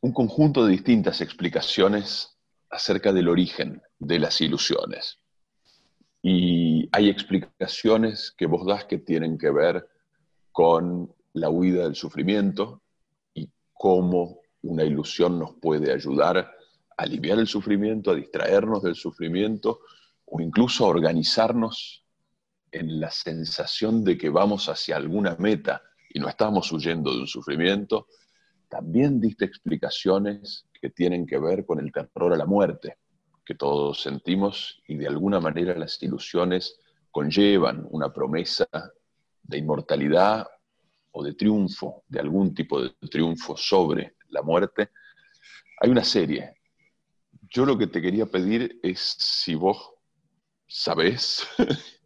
un 0.00 0.12
conjunto 0.12 0.64
de 0.64 0.72
distintas 0.72 1.20
explicaciones 1.20 2.36
acerca 2.70 3.12
del 3.12 3.28
origen 3.28 3.80
de 3.98 4.18
las 4.18 4.40
ilusiones. 4.40 5.18
Y 6.22 6.88
hay 6.92 7.08
explicaciones 7.08 8.32
que 8.36 8.46
vos 8.46 8.66
das 8.66 8.84
que 8.84 8.98
tienen 8.98 9.38
que 9.38 9.50
ver 9.50 9.88
con 10.50 11.12
la 11.34 11.50
huida 11.50 11.84
del 11.84 11.94
sufrimiento 11.94 12.82
y 13.34 13.48
cómo 13.72 14.40
una 14.62 14.84
ilusión 14.84 15.38
nos 15.38 15.54
puede 15.54 15.92
ayudar 15.92 16.38
a 16.38 16.52
aliviar 16.96 17.38
el 17.38 17.46
sufrimiento, 17.46 18.10
a 18.10 18.14
distraernos 18.14 18.82
del 18.82 18.94
sufrimiento 18.94 19.80
o 20.26 20.40
incluso 20.40 20.84
a 20.84 20.88
organizarnos 20.88 22.01
en 22.72 22.98
la 23.00 23.10
sensación 23.10 24.02
de 24.02 24.18
que 24.18 24.30
vamos 24.30 24.68
hacia 24.68 24.96
alguna 24.96 25.36
meta 25.38 25.82
y 26.08 26.18
no 26.18 26.28
estamos 26.28 26.72
huyendo 26.72 27.12
de 27.12 27.20
un 27.20 27.26
sufrimiento 27.26 28.08
también 28.72 29.20
diste 29.20 29.44
explicaciones 29.44 30.64
que 30.72 30.88
tienen 30.88 31.26
que 31.26 31.38
ver 31.38 31.66
con 31.66 31.78
el 31.78 31.92
terror 31.92 32.32
a 32.32 32.38
la 32.38 32.46
muerte, 32.46 32.96
que 33.44 33.54
todos 33.54 34.00
sentimos 34.00 34.80
y 34.88 34.96
de 34.96 35.06
alguna 35.06 35.40
manera 35.40 35.76
las 35.76 36.02
ilusiones 36.02 36.80
conllevan 37.10 37.86
una 37.90 38.10
promesa 38.10 38.66
de 39.42 39.58
inmortalidad 39.58 40.48
o 41.10 41.22
de 41.22 41.34
triunfo, 41.34 42.04
de 42.08 42.20
algún 42.20 42.54
tipo 42.54 42.82
de 42.82 42.94
triunfo 43.10 43.58
sobre 43.58 44.16
la 44.30 44.40
muerte. 44.40 44.88
Hay 45.82 45.90
una 45.90 46.02
serie. 46.02 46.54
Yo 47.50 47.66
lo 47.66 47.76
que 47.76 47.88
te 47.88 48.00
quería 48.00 48.24
pedir 48.24 48.80
es 48.82 49.00
si 49.18 49.54
vos 49.54 49.92
sabés 50.66 51.46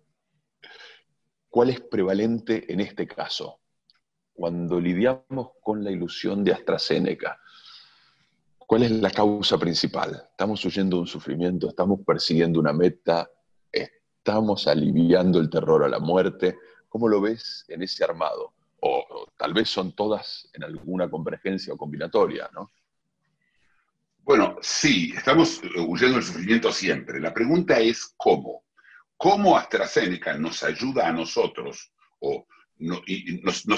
cuál 1.57 1.71
es 1.71 1.81
prevalente 1.81 2.71
en 2.71 2.81
este 2.81 3.07
caso, 3.07 3.61
cuando 4.35 4.79
lidiamos 4.79 5.53
con 5.63 5.83
la 5.83 5.91
ilusión 5.91 6.45
de 6.45 6.53
AstraZeneca, 6.53 7.41
¿cuál 8.59 8.83
es 8.83 8.91
la 8.91 9.11
causa 9.11 9.57
principal? 9.57 10.23
¿Estamos 10.33 10.63
huyendo 10.67 10.97
de 10.97 11.01
un 11.01 11.07
sufrimiento? 11.07 11.71
¿Estamos 11.71 12.01
persiguiendo 12.07 12.61
una 12.61 12.75
meta? 12.75 13.31
¿Estamos 13.73 14.67
aliviando 14.69 15.41
el 15.41 15.49
terror 15.49 15.83
a 15.83 15.89
la 15.89 15.99
muerte? 15.99 16.59
¿Cómo 16.91 17.09
lo 17.09 17.23
ves 17.23 17.65
en 17.69 17.83
ese 17.83 18.05
armado? 18.05 18.53
O, 18.81 19.27
tal 19.39 19.55
vez 19.55 19.71
son 19.71 19.93
todas 19.93 20.51
en 20.53 20.63
alguna 20.63 21.09
convergencia 21.09 21.73
o 21.73 21.79
combinatoria, 21.79 22.51
¿no? 22.53 22.71
Bueno, 24.25 24.59
sí, 24.61 25.15
estamos 25.17 25.63
huyendo 25.89 26.17
del 26.17 26.23
sufrimiento 26.23 26.71
siempre. 26.71 27.19
La 27.19 27.33
pregunta 27.33 27.81
es 27.81 28.13
cómo. 28.19 28.66
¿Cómo 29.17 29.57
AstraZeneca 29.57 30.37
nos 30.37 30.63
ayuda 30.63 31.09
a 31.09 31.13
nosotros, 31.13 31.93
o 32.21 32.47
nos, 32.79 33.03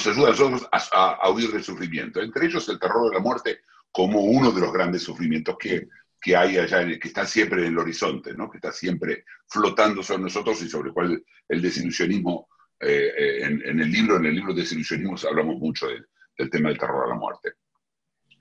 ayuda 0.06 0.28
a 0.28 0.30
nosotros 0.30 0.68
a, 0.72 1.30
huir 1.30 1.52
del 1.52 1.62
sufrimiento. 1.62 2.20
Entre 2.20 2.46
ellos 2.46 2.68
el 2.68 2.78
terror 2.78 3.10
de 3.10 3.16
la 3.16 3.22
muerte 3.22 3.60
como 3.90 4.20
uno 4.20 4.50
de 4.50 4.60
los 4.60 4.72
grandes 4.72 5.02
sufrimientos 5.02 5.56
que, 5.58 5.88
que 6.20 6.36
hay 6.36 6.58
allá, 6.58 6.86
que 6.98 7.08
está 7.08 7.24
siempre 7.24 7.62
en 7.62 7.72
el 7.72 7.78
horizonte, 7.78 8.34
¿no? 8.34 8.50
que 8.50 8.58
está 8.58 8.72
siempre 8.72 9.24
flotando 9.46 10.02
sobre 10.02 10.22
nosotros 10.22 10.60
y 10.62 10.68
sobre 10.68 10.88
el 10.88 10.94
cual 10.94 11.24
el 11.48 11.62
desilusionismo, 11.62 12.48
eh, 12.80 13.12
eh, 13.16 13.44
en, 13.44 13.80
el 13.80 13.90
libro, 13.90 14.16
en 14.16 14.26
el 14.26 14.34
libro 14.34 14.52
de 14.52 14.62
desilusionismos 14.62 15.24
hablamos 15.24 15.56
mucho 15.58 15.86
del 15.88 16.50
tema 16.50 16.68
del 16.68 16.78
terror 16.78 17.06
a 17.06 17.08
la 17.08 17.14
muerte. 17.14 17.52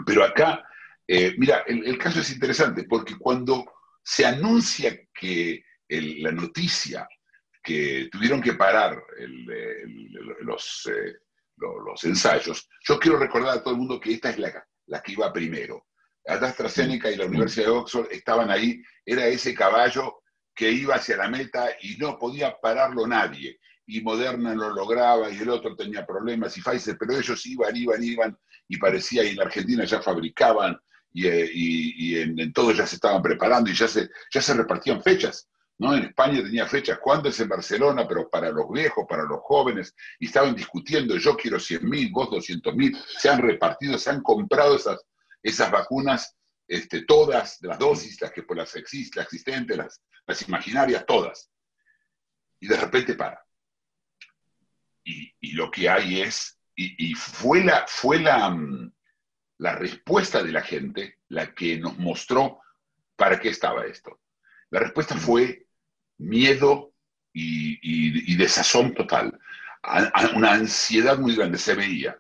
Pero 0.06 0.24
acá, 0.24 0.64
eh, 1.08 1.34
mira, 1.38 1.64
el, 1.68 1.98
caso 1.98 2.20
es 2.20 2.32
interesante 2.32 2.84
porque 2.84 3.18
cuando 3.18 3.66
se 4.04 4.26
anuncia 4.26 5.00
que 5.14 5.64
la 5.90 6.32
noticia 6.32 7.08
que 7.64 8.10
tuvieron 8.12 8.42
que 8.42 8.54
parar 8.54 9.02
los, 10.42 10.90
eh, 10.92 11.16
los, 11.58 12.04
ensayos, 12.04 12.70
yo 12.88 13.00
quiero 13.00 13.18
recordar 13.18 13.58
a 13.58 13.64
todo 13.64 13.74
el 13.74 13.80
mundo 13.80 14.00
que 14.00 14.14
esta 14.14 14.30
es 14.30 14.40
la, 14.40 14.66
la 14.86 15.02
que 15.02 15.14
iba 15.14 15.34
primero. 15.34 15.88
AstraZeneca 16.26 17.10
y 17.10 17.16
la 17.16 17.26
Universidad 17.26 17.68
de 17.68 17.72
Oxford 17.72 18.08
estaban 18.12 18.52
ahí, 18.52 18.82
era 19.06 19.28
ese 19.28 19.54
caballo 19.54 20.22
que 20.54 20.72
iba 20.72 20.96
hacia 20.96 21.18
la 21.18 21.30
meta 21.30 21.70
y 21.82 21.98
no 21.98 22.18
podía 22.18 22.58
pararlo 22.60 23.08
nadie. 23.08 23.60
Y 23.86 24.02
Moderna 24.02 24.54
lo 24.54 24.70
lograba 24.72 25.30
y 25.30 25.38
el 25.38 25.50
otro 25.50 25.76
tenía 25.76 26.06
problemas 26.06 26.58
y 26.58 26.62
Pfizer, 26.62 26.98
pero 26.98 27.18
ellos 27.18 27.46
iban, 27.46 27.76
iban, 27.76 28.04
iban 28.04 28.38
y 28.68 28.78
parecía, 28.78 29.24
y 29.24 29.30
en 29.30 29.42
Argentina 29.42 29.86
ya 29.86 30.02
fabricaban 30.02 30.78
y, 31.14 31.28
eh, 31.28 31.50
y, 31.54 32.18
en, 32.18 32.38
en, 32.38 32.52
todo 32.52 32.72
ya 32.74 32.86
se 32.86 32.96
estaban 32.96 33.22
preparando 33.22 33.70
y 33.70 33.74
ya 33.74 33.88
se, 33.88 34.10
ya 34.32 34.42
se 34.42 34.54
repartían 34.54 35.02
fechas. 35.02 35.48
¿No? 35.80 35.96
En 35.96 36.06
España 36.06 36.42
tenía 36.42 36.66
fechas, 36.66 37.00
¿cuándo 37.00 37.30
es 37.30 37.40
en 37.40 37.50
Barcelona? 37.50 38.08
Pero 38.08 38.30
para 38.30 38.50
los 38.50 38.70
viejos, 38.72 39.06
para 39.08 39.24
los 39.24 39.40
jóvenes, 39.42 39.96
y 40.20 40.26
estaban 40.26 40.56
discutiendo, 40.56 41.18
yo 41.18 41.36
quiero 41.36 41.58
100.000, 41.58 42.12
vos 42.12 42.30
200.000, 42.30 43.04
se 43.20 43.30
han 43.30 43.42
repartido, 43.42 43.98
se 43.98 44.10
han 44.10 44.22
comprado 44.22 44.76
esas, 44.76 45.06
esas 45.44 45.72
vacunas, 45.72 46.36
este, 46.68 47.06
todas, 47.06 47.60
las 47.62 47.80
dosis, 47.80 48.20
las 48.22 48.32
que 48.32 48.44
por 48.44 48.58
las, 48.58 48.76
exist, 48.76 49.16
las 49.16 49.26
existentes, 49.26 49.78
las, 49.78 50.02
las 50.26 50.48
imaginarias, 50.48 51.06
todas. 51.06 51.52
Y 52.60 52.68
de 52.68 52.78
repente 52.78 53.14
para. 53.14 53.44
Y, 55.04 55.34
y 55.40 55.52
lo 55.54 55.72
que 55.72 55.88
hay 55.90 56.22
es, 56.22 56.60
y, 56.76 57.12
y 57.12 57.14
fue, 57.14 57.64
la, 57.64 57.86
fue 57.88 58.20
la, 58.20 58.50
mm, 58.50 58.92
la 59.60 59.76
respuesta 59.76 60.44
de 60.44 60.52
la 60.52 60.62
gente 60.62 61.20
la 61.30 61.54
que 61.54 61.78
nos 61.78 61.98
mostró 61.98 62.60
para 63.16 63.40
qué 63.40 63.50
estaba 63.50 63.86
esto. 63.86 64.20
La 64.70 64.80
respuesta 64.80 65.16
fue 65.16 65.67
miedo 66.18 66.94
y, 67.34 68.36
desazón 68.36 68.94
total, 68.94 69.40
una 70.36 70.54
ansiedad 70.54 71.18
muy 71.18 71.36
grande, 71.36 71.58
se 71.58 71.76
veía. 71.76 72.20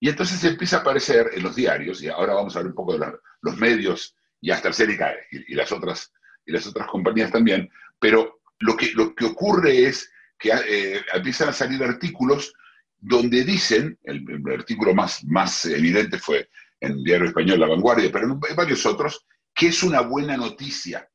Y 0.00 0.08
entonces 0.08 0.42
empieza 0.44 0.78
a 0.78 0.80
aparecer 0.80 1.30
en 1.34 1.42
los 1.42 1.56
diarios, 1.56 2.02
y 2.02 2.08
ahora 2.08 2.34
vamos 2.34 2.54
a 2.54 2.60
ver 2.60 2.68
un 2.68 2.74
poco 2.74 2.96
de 2.96 3.12
los 3.42 3.56
medios 3.56 4.14
y 4.40 4.50
hasta 4.50 4.68
el 4.68 4.90
y, 5.30 5.52
y, 5.52 5.54
las 5.54 5.72
otras, 5.72 6.12
y 6.46 6.52
las 6.52 6.66
otras 6.66 6.86
compañías 6.86 7.32
también, 7.32 7.70
pero 7.98 8.40
lo 8.60 8.76
que, 8.76 8.92
lo 8.92 9.14
que 9.14 9.24
ocurre 9.24 9.86
es 9.86 10.10
que 10.38 10.50
eh, 10.50 11.02
empiezan 11.12 11.48
a 11.48 11.52
salir 11.52 11.82
artículos 11.82 12.54
donde 13.00 13.44
dicen, 13.44 13.98
el, 14.04 14.24
artículo 14.52 14.94
más, 14.94 15.24
más 15.24 15.64
evidente 15.66 16.18
fue 16.18 16.48
en 16.80 16.92
el 16.92 17.04
diario 17.04 17.26
español 17.26 17.60
La 17.60 17.66
Vanguardia, 17.66 18.10
pero 18.12 18.26
en 18.26 18.40
varios 18.56 18.86
otros, 18.86 19.26
que 19.54 19.68
es 19.68 19.82
una 19.82 20.00
buena 20.00 20.36
noticia 20.36 21.08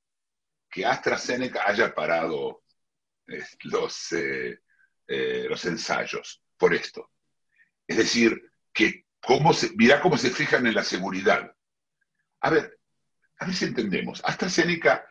que 0.73 0.87
AstraZeneca 0.87 1.67
haya 1.67 1.93
parado 1.93 2.63
eh, 3.27 3.43
los, 3.65 4.11
eh, 4.13 4.59
eh, 5.07 5.45
los 5.47 5.63
ensayos 5.65 6.41
por 6.57 6.73
esto. 6.73 7.11
Es 7.85 7.97
decir, 7.97 8.41
que 8.73 9.05
cómo 9.21 9.53
se, 9.53 9.71
mirá 9.75 10.01
cómo 10.01 10.17
se 10.17 10.31
fijan 10.31 10.65
en 10.65 10.73
la 10.73 10.83
seguridad. 10.83 11.55
A 12.41 12.49
ver, 12.49 12.79
a 13.37 13.45
ver 13.45 13.53
si 13.53 13.65
entendemos. 13.65 14.23
AstraZeneca, 14.25 15.05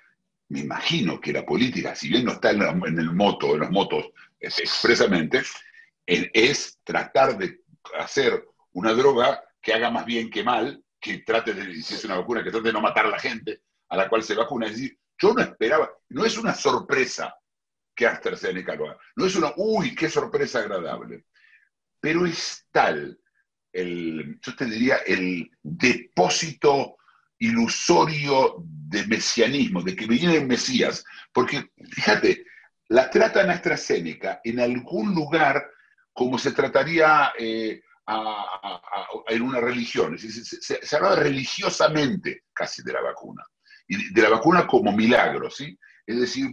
me 0.48 0.60
imagino 0.60 1.20
que 1.20 1.32
la 1.32 1.46
política, 1.46 1.94
si 1.94 2.08
bien 2.08 2.24
no 2.24 2.32
está 2.32 2.50
en, 2.50 2.62
el 2.62 3.12
moto, 3.12 3.54
en 3.54 3.60
los 3.60 3.70
motos 3.70 4.10
expresamente, 4.40 5.42
es 6.04 6.80
tratar 6.82 7.38
de 7.38 7.60
hacer 8.00 8.44
una 8.72 8.92
droga 8.94 9.44
que 9.60 9.72
haga 9.72 9.92
más 9.92 10.06
bien 10.06 10.28
que 10.28 10.42
mal, 10.42 10.82
que 11.00 11.18
trate 11.18 11.54
de, 11.54 11.80
si 11.82 11.94
es 11.94 12.04
una 12.04 12.16
vacuna, 12.16 12.42
que 12.42 12.50
trate 12.50 12.66
de 12.66 12.72
no 12.72 12.80
matar 12.80 13.06
a 13.06 13.10
la 13.10 13.18
gente 13.20 13.62
a 13.88 13.96
la 13.96 14.08
cual 14.08 14.24
se 14.24 14.34
vacuna. 14.34 14.66
Es 14.66 14.72
decir, 14.72 14.98
yo 15.22 15.32
no 15.32 15.40
esperaba, 15.40 15.88
no 16.08 16.24
es 16.24 16.36
una 16.36 16.52
sorpresa 16.52 17.32
que 17.94 18.06
AstraZeneca 18.06 18.74
lo 18.74 18.86
haga, 18.86 18.98
no 19.14 19.24
es 19.24 19.36
una, 19.36 19.52
uy, 19.56 19.94
qué 19.94 20.10
sorpresa 20.10 20.58
agradable, 20.58 21.26
pero 22.00 22.26
es 22.26 22.66
tal, 22.72 23.16
el, 23.72 24.40
yo 24.40 24.56
te 24.56 24.64
diría, 24.64 24.96
el 25.06 25.48
depósito 25.62 26.96
ilusorio 27.38 28.56
de 28.66 29.06
mesianismo, 29.06 29.82
de 29.82 29.94
que 29.94 30.06
viene 30.06 30.38
el 30.38 30.46
Mesías, 30.46 31.04
porque 31.32 31.70
fíjate, 31.90 32.44
la 32.88 33.08
tratan 33.08 33.50
AstraZeneca 33.50 34.40
en 34.42 34.58
algún 34.58 35.14
lugar 35.14 35.70
como 36.12 36.36
se 36.38 36.52
trataría 36.52 37.32
eh, 37.38 37.80
en 39.28 39.42
una 39.42 39.60
religión, 39.60 40.18
se, 40.18 40.78
se, 40.82 40.96
habla 40.96 41.14
religiosamente 41.14 42.44
casi 42.52 42.82
de 42.82 42.92
la 42.92 43.00
vacuna, 43.00 43.44
de 43.88 44.22
la 44.22 44.30
vacuna 44.30 44.66
como 44.66 44.92
milagro, 44.92 45.50
¿sí? 45.50 45.78
Es 46.06 46.20
decir, 46.20 46.50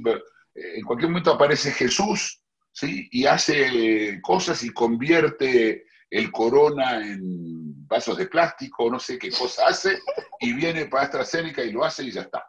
en 0.55 0.83
cualquier 0.83 1.09
momento 1.09 1.33
aparece 1.33 1.71
Jesús, 1.71 2.41
¿sí? 2.71 3.07
Y 3.11 3.25
hace 3.25 4.19
cosas 4.21 4.63
y 4.63 4.71
convierte 4.71 5.85
el 6.09 6.31
corona 6.31 7.05
en 7.05 7.87
vasos 7.87 8.17
de 8.17 8.27
plástico, 8.27 8.89
no 8.89 8.99
sé 8.99 9.17
qué 9.17 9.31
cosa 9.31 9.67
hace, 9.67 9.99
y 10.39 10.53
viene 10.53 10.85
para 10.85 11.03
AstraZeneca 11.03 11.63
y 11.63 11.71
lo 11.71 11.83
hace 11.83 12.03
y 12.03 12.11
ya 12.11 12.21
está. 12.21 12.45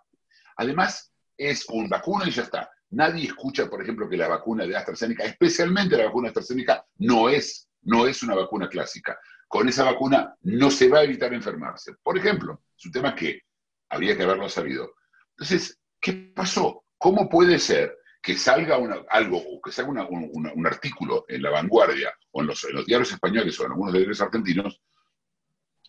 Además, 0.56 1.12
es 1.36 1.66
un 1.68 1.88
vacuna 1.88 2.26
y 2.26 2.30
ya 2.30 2.42
está. 2.42 2.70
Nadie 2.90 3.26
escucha, 3.26 3.68
por 3.68 3.82
ejemplo, 3.82 4.08
que 4.08 4.16
la 4.16 4.28
vacuna 4.28 4.66
de 4.66 4.76
AstraZeneca, 4.76 5.24
especialmente 5.24 5.96
la 5.96 6.06
vacuna 6.06 6.26
de 6.26 6.30
AstraZeneca, 6.30 6.84
no 6.98 7.28
es, 7.28 7.68
no 7.82 8.06
es 8.06 8.22
una 8.22 8.34
vacuna 8.34 8.68
clásica. 8.68 9.18
Con 9.46 9.68
esa 9.68 9.84
vacuna 9.84 10.34
no 10.42 10.70
se 10.70 10.88
va 10.88 10.98
a 10.98 11.04
evitar 11.04 11.32
enfermarse. 11.32 11.94
Por 12.02 12.18
ejemplo, 12.18 12.62
es 12.76 12.86
un 12.86 12.92
tema 12.92 13.14
que 13.14 13.42
habría 13.90 14.16
que 14.16 14.22
haberlo 14.22 14.48
sabido. 14.48 14.94
Entonces, 15.30 15.78
¿qué 16.00 16.32
pasó? 16.34 16.84
¿Cómo 16.96 17.28
puede 17.28 17.58
ser 17.58 17.96
que 18.22 18.36
salga 18.36 18.78
algo, 19.10 19.38
o 19.38 19.60
que 19.60 19.72
salga 19.72 20.06
un 20.08 20.66
artículo 20.66 21.24
en 21.28 21.42
La 21.42 21.50
Vanguardia, 21.50 22.12
o 22.32 22.42
en 22.42 22.48
los, 22.48 22.66
diarios 22.86 23.12
españoles, 23.12 23.58
o 23.58 23.64
en 23.64 23.72
algunos 23.72 23.94
diarios 23.94 24.20
argentinos, 24.20 24.80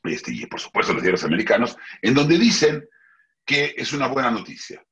este, 0.03 0.33
y 0.33 0.45
por 0.47 0.59
supuesto 0.59 0.91
en 0.91 0.97
los 0.97 1.03
diarios 1.03 1.23
americanos, 1.23 1.75
en 2.01 2.13
donde 2.13 2.37
dicen 2.37 2.87
que 3.45 3.75
es 3.77 3.93
una 3.93 4.07
buena 4.07 4.31
noticia. 4.31 4.83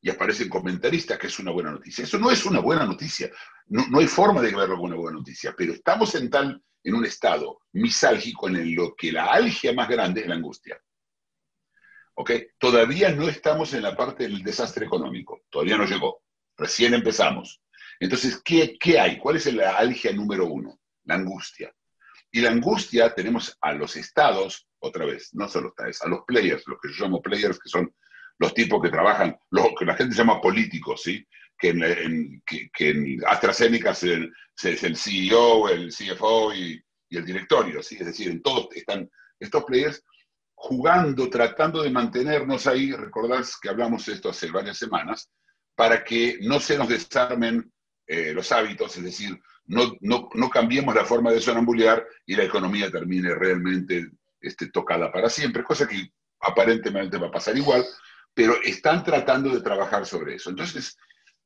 Y 0.00 0.10
aparecen 0.10 0.48
comentaristas 0.48 1.18
que 1.18 1.26
es 1.26 1.38
una 1.40 1.50
buena 1.50 1.72
noticia. 1.72 2.04
Eso 2.04 2.18
no 2.18 2.30
es 2.30 2.44
una 2.44 2.60
buena 2.60 2.84
noticia. 2.84 3.30
No, 3.66 3.84
no 3.88 3.98
hay 3.98 4.06
forma 4.06 4.40
de 4.40 4.54
verlo 4.54 4.76
como 4.76 4.86
una 4.86 4.96
buena 4.96 5.18
noticia. 5.18 5.54
Pero 5.56 5.72
estamos 5.72 6.14
en 6.14 6.30
tal, 6.30 6.62
en 6.84 6.94
un 6.94 7.04
estado 7.04 7.62
misálgico 7.72 8.48
en 8.48 8.76
lo 8.76 8.94
que 8.94 9.10
la 9.10 9.26
algia 9.26 9.72
más 9.72 9.88
grande 9.88 10.20
es 10.20 10.28
la 10.28 10.36
angustia. 10.36 10.80
¿Ok? 12.20 12.32
Todavía 12.58 13.10
no 13.10 13.28
estamos 13.28 13.72
en 13.74 13.82
la 13.82 13.96
parte 13.96 14.24
del 14.24 14.42
desastre 14.42 14.84
económico. 14.84 15.42
Todavía 15.48 15.76
no 15.76 15.84
llegó. 15.84 16.24
Recién 16.56 16.92
empezamos. 16.92 17.62
Entonces, 18.00 18.42
¿qué, 18.44 18.76
qué 18.76 18.98
hay? 18.98 19.18
¿Cuál 19.18 19.36
es 19.36 19.46
la 19.54 19.76
algia 19.76 20.12
número 20.12 20.46
uno? 20.46 20.80
La 21.04 21.14
angustia. 21.14 21.72
Y 22.32 22.40
la 22.40 22.50
angustia 22.50 23.14
tenemos 23.14 23.56
a 23.60 23.72
los 23.72 23.94
estados, 23.94 24.66
otra 24.80 25.06
vez, 25.06 25.32
no 25.32 25.48
solo 25.48 25.68
estados, 25.68 26.02
a 26.02 26.08
los 26.08 26.24
players, 26.26 26.64
los 26.66 26.80
que 26.80 26.88
yo 26.92 27.04
llamo 27.04 27.22
players, 27.22 27.60
que 27.60 27.68
son 27.68 27.94
los 28.38 28.52
tipos 28.52 28.82
que 28.82 28.90
trabajan, 28.90 29.38
lo 29.50 29.72
que 29.78 29.84
la 29.84 29.94
gente 29.94 30.16
llama 30.16 30.40
políticos, 30.40 31.02
¿sí? 31.04 31.24
Que 31.56 31.68
en, 31.68 32.42
que, 32.44 32.68
en 32.90 33.22
AstraZeneca 33.28 33.92
es 33.92 34.02
el, 34.02 34.32
el, 34.64 34.96
CEO, 34.96 35.68
el 35.68 35.90
CFO 35.90 36.52
y, 36.52 36.82
y, 37.10 37.16
el 37.16 37.24
directorio, 37.24 37.80
¿sí? 37.80 37.96
Es 38.00 38.06
decir, 38.06 38.28
en 38.28 38.42
todos 38.42 38.68
están 38.74 39.08
estos 39.38 39.62
players 39.62 40.02
jugando, 40.60 41.30
tratando 41.30 41.82
de 41.82 41.90
mantenernos 41.90 42.66
ahí, 42.66 42.92
recordás 42.92 43.56
que 43.60 43.68
hablamos 43.68 44.04
de 44.06 44.14
esto 44.14 44.30
hace 44.30 44.50
varias 44.50 44.76
semanas, 44.76 45.30
para 45.76 46.02
que 46.02 46.38
no 46.42 46.58
se 46.58 46.76
nos 46.76 46.88
desarmen 46.88 47.72
eh, 48.06 48.32
los 48.34 48.50
hábitos, 48.50 48.96
es 48.96 49.04
decir, 49.04 49.40
no, 49.66 49.96
no, 50.00 50.28
no, 50.34 50.50
cambiemos 50.50 50.94
la 50.94 51.04
forma 51.04 51.30
de 51.30 51.40
sonambulear 51.40 52.04
y 52.26 52.34
la 52.34 52.42
economía 52.42 52.90
termine 52.90 53.34
realmente 53.34 54.10
este, 54.40 54.70
tocada 54.70 55.12
para 55.12 55.30
siempre, 55.30 55.62
cosa 55.62 55.86
que 55.86 56.10
aparentemente 56.40 57.18
va 57.18 57.28
a 57.28 57.32
pasar 57.32 57.56
igual, 57.56 57.84
pero 58.34 58.60
están 58.62 59.04
tratando 59.04 59.50
de 59.50 59.60
trabajar 59.60 60.06
sobre 60.06 60.34
eso. 60.34 60.50
Entonces, 60.50 60.96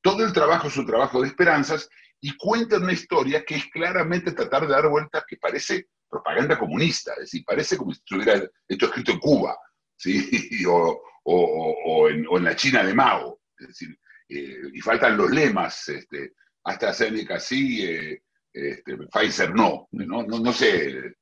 todo 0.01 0.25
el 0.25 0.33
trabajo 0.33 0.69
es 0.69 0.77
un 0.79 0.87
trabajo 0.87 1.21
de 1.21 1.29
esperanzas 1.29 1.89
y 2.21 2.35
cuentan 2.37 2.85
una 2.85 2.93
historia 2.93 3.45
que 3.45 3.57
es 3.57 3.67
claramente 3.67 4.33
tratar 4.33 4.63
de 4.63 4.73
dar 4.73 4.89
vuelta 4.89 5.25
que 5.29 5.37
parece 5.37 5.89
propaganda 6.13 6.59
comunista, 6.59 7.15
es 7.15 7.21
decir, 7.21 7.43
parece 7.43 7.79
como 7.79 7.91
si 7.91 8.01
estuviera 8.01 8.35
esto 8.69 8.87
escrito 8.87 9.13
en 9.13 9.19
Cuba, 9.19 9.57
¿sí? 9.97 10.29
o, 10.69 11.03
o, 11.25 11.75
o, 11.87 12.09
en, 12.11 12.27
o, 12.29 12.37
en, 12.37 12.45
la 12.45 12.55
China 12.55 12.85
de 12.85 12.93
Mao. 12.93 13.41
Es 13.59 13.69
decir, 13.69 13.99
eh, 14.29 14.59
y 14.75 14.81
faltan 14.83 15.17
los 15.17 15.31
lemas, 15.31 15.89
este, 15.89 16.35
AstraZeneca 16.65 17.41
sí, 17.41 17.83
eh, 17.83 18.23
este, 18.53 18.99
Pfizer 19.11 19.55
no, 19.55 19.89
no, 19.93 20.23
no, 20.23 20.39
no 20.39 20.53
sé. 20.53 20.99
Eh, 20.99 21.15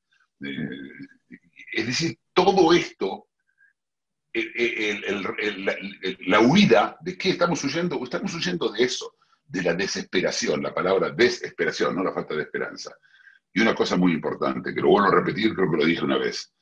es 1.73 1.87
decir, 1.87 2.19
todo 2.35 2.73
esto, 2.73 3.29
la 6.27 6.41
huida, 6.41 6.97
¿de 7.01 7.17
qué 7.17 7.31
estamos 7.31 7.63
huyendo? 7.63 8.03
Estamos 8.03 8.35
huyendo 8.35 8.73
de 8.73 8.83
eso, 8.83 9.15
de 9.45 9.63
la 9.63 9.75
desesperación, 9.75 10.63
la 10.63 10.75
palabra 10.75 11.11
desesperación, 11.11 11.95
no 11.95 12.03
la 12.03 12.13
falta 12.13 12.35
de 12.35 12.43
esperanza. 12.43 12.93
Y 13.53 13.61
una 13.61 13.75
cosa 13.75 13.97
muy 13.97 14.13
importante, 14.13 14.75
que 14.75 14.81
lo 14.81 14.89
vuelvo 14.89 15.09
a 15.09 15.15
repetir, 15.17 15.55
creo 15.55 15.71
que 15.71 15.77
lo 15.77 15.85
dije 15.85 16.05
una 16.05 16.19
vez. 16.19 16.53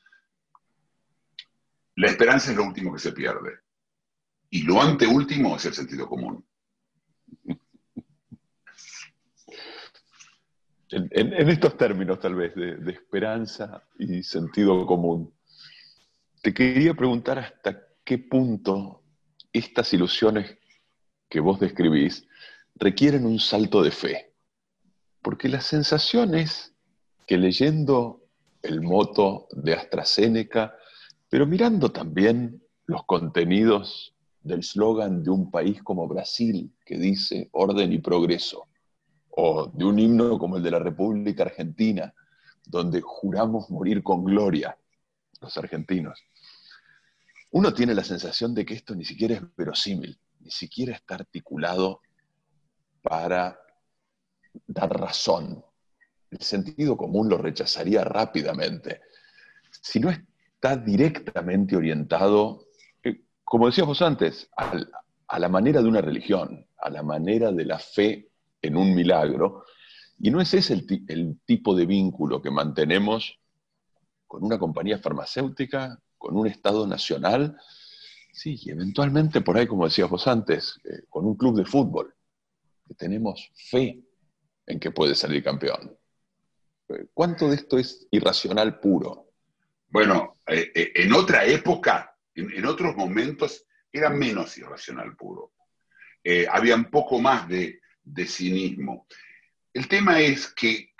La 1.96 2.08
esperanza 2.08 2.50
es 2.50 2.56
lo 2.56 2.64
último 2.64 2.92
que 2.92 3.00
se 3.00 3.12
pierde. 3.12 3.58
Y 4.50 4.62
lo 4.62 4.80
anteúltimo 4.80 5.56
es 5.56 5.66
el 5.66 5.74
sentido 5.74 6.06
común. 6.08 6.44
En, 10.90 11.50
estos 11.50 11.76
términos, 11.76 12.18
tal 12.18 12.34
vez, 12.34 12.54
de, 12.54 12.92
esperanza 12.92 13.82
y 13.98 14.22
sentido 14.22 14.86
común, 14.86 15.34
te 16.40 16.54
quería 16.54 16.94
preguntar 16.94 17.38
hasta 17.38 17.78
qué 18.04 18.18
punto 18.18 19.02
estas 19.52 19.92
ilusiones 19.92 20.56
que 21.28 21.40
vos 21.40 21.60
describís 21.60 22.26
requieren 22.76 23.26
un 23.26 23.38
salto 23.38 23.82
de 23.82 23.90
fe. 23.90 24.34
Porque 25.20 25.48
la 25.48 25.60
sensación 25.60 26.34
es 26.34 26.74
que 27.28 27.36
leyendo 27.36 28.24
el 28.62 28.80
moto 28.80 29.48
de 29.52 29.74
AstraZeneca, 29.74 30.74
pero 31.28 31.46
mirando 31.46 31.92
también 31.92 32.62
los 32.86 33.04
contenidos 33.04 34.14
del 34.40 34.64
slogan 34.64 35.22
de 35.22 35.30
un 35.30 35.50
país 35.50 35.82
como 35.82 36.08
Brasil, 36.08 36.74
que 36.86 36.96
dice 36.96 37.50
orden 37.52 37.92
y 37.92 37.98
progreso, 37.98 38.68
o 39.28 39.66
de 39.66 39.84
un 39.84 39.98
himno 39.98 40.38
como 40.38 40.56
el 40.56 40.62
de 40.62 40.70
la 40.70 40.78
República 40.78 41.42
Argentina, 41.42 42.14
donde 42.64 43.02
juramos 43.02 43.68
morir 43.68 44.02
con 44.02 44.24
gloria, 44.24 44.78
los 45.42 45.56
argentinos. 45.58 46.24
Uno 47.50 47.74
tiene 47.74 47.94
la 47.94 48.04
sensación 48.04 48.54
de 48.54 48.64
que 48.64 48.74
esto 48.74 48.94
ni 48.94 49.04
siquiera 49.04 49.34
es 49.34 49.42
verosímil, 49.54 50.18
ni 50.40 50.50
siquiera 50.50 50.94
está 50.94 51.16
articulado 51.16 52.00
para 53.02 53.60
dar 54.66 54.98
razón. 54.98 55.62
El 56.30 56.40
sentido 56.40 56.96
común 56.96 57.28
lo 57.28 57.38
rechazaría 57.38 58.04
rápidamente. 58.04 59.02
Si 59.80 60.00
no 60.00 60.10
está 60.10 60.76
directamente 60.76 61.76
orientado 61.76 62.68
como 63.48 63.64
decíamos 63.64 64.02
antes, 64.02 64.50
a 64.56 65.38
la 65.38 65.48
manera 65.48 65.80
de 65.80 65.88
una 65.88 66.02
religión, 66.02 66.66
a 66.76 66.90
la 66.90 67.02
manera 67.02 67.50
de 67.50 67.64
la 67.64 67.78
fe 67.78 68.28
en 68.60 68.76
un 68.76 68.94
milagro. 68.94 69.64
Y 70.18 70.30
no 70.30 70.42
es 70.42 70.52
ese 70.52 70.74
el, 70.74 71.40
tipo 71.46 71.74
de 71.74 71.86
vínculo 71.86 72.42
que 72.42 72.50
mantenemos 72.50 73.38
con 74.26 74.44
una 74.44 74.58
compañía 74.58 74.98
farmacéutica, 74.98 75.98
con 76.18 76.36
un 76.36 76.46
Estado 76.46 76.86
nacional, 76.86 77.56
sí, 78.34 78.60
y 78.62 78.70
eventualmente 78.70 79.40
por 79.40 79.56
ahí, 79.56 79.66
como 79.66 79.86
decíamos 79.86 80.26
antes, 80.26 80.78
eh, 80.84 81.04
con 81.08 81.24
un 81.24 81.34
club 81.34 81.56
de 81.56 81.64
fútbol, 81.64 82.14
que 82.86 82.92
tenemos 82.92 83.50
fe 83.54 84.04
en 84.66 84.78
que 84.78 84.90
puede 84.90 85.14
salir 85.14 85.42
campeón. 85.42 85.96
Eh, 86.88 87.06
¿Cuánto 87.12 87.48
de 87.48 87.56
esto 87.56 87.78
es 87.78 88.06
irracional 88.10 88.80
puro? 88.80 89.32
Bueno, 89.88 90.40
eh, 90.46 90.92
en 90.94 91.12
otra 91.12 91.44
época 91.44 92.18
en, 92.38 92.66
otros 92.66 92.96
momentos 92.96 93.64
era 93.90 94.10
menos 94.10 94.56
irracional 94.58 95.16
puro. 95.16 95.52
Eh, 96.22 96.46
había 96.50 96.74
un 96.74 96.90
poco 96.90 97.20
más 97.20 97.48
de, 97.48 97.80
cinismo. 98.26 99.06
El 99.72 99.88
tema 99.88 100.20
es 100.20 100.52
que, 100.54 100.94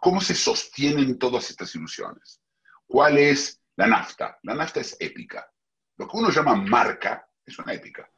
cómo 0.00 0.20
se 0.20 0.34
sostienen 0.34 1.18
todas 1.18 1.50
estas 1.50 1.74
ilusiones. 1.74 2.40
¿Cuál 2.86 3.18
es 3.18 3.60
la 3.76 3.86
nafta? 3.86 4.38
La 4.42 4.54
nafta 4.54 4.80
es 4.80 4.96
épica. 5.00 5.50
Lo 5.96 6.06
que 6.06 6.16
uno 6.16 6.30
llama 6.30 6.54
marca 6.54 7.26
es 7.44 7.58
una 7.58 7.74
épica. 7.74 8.08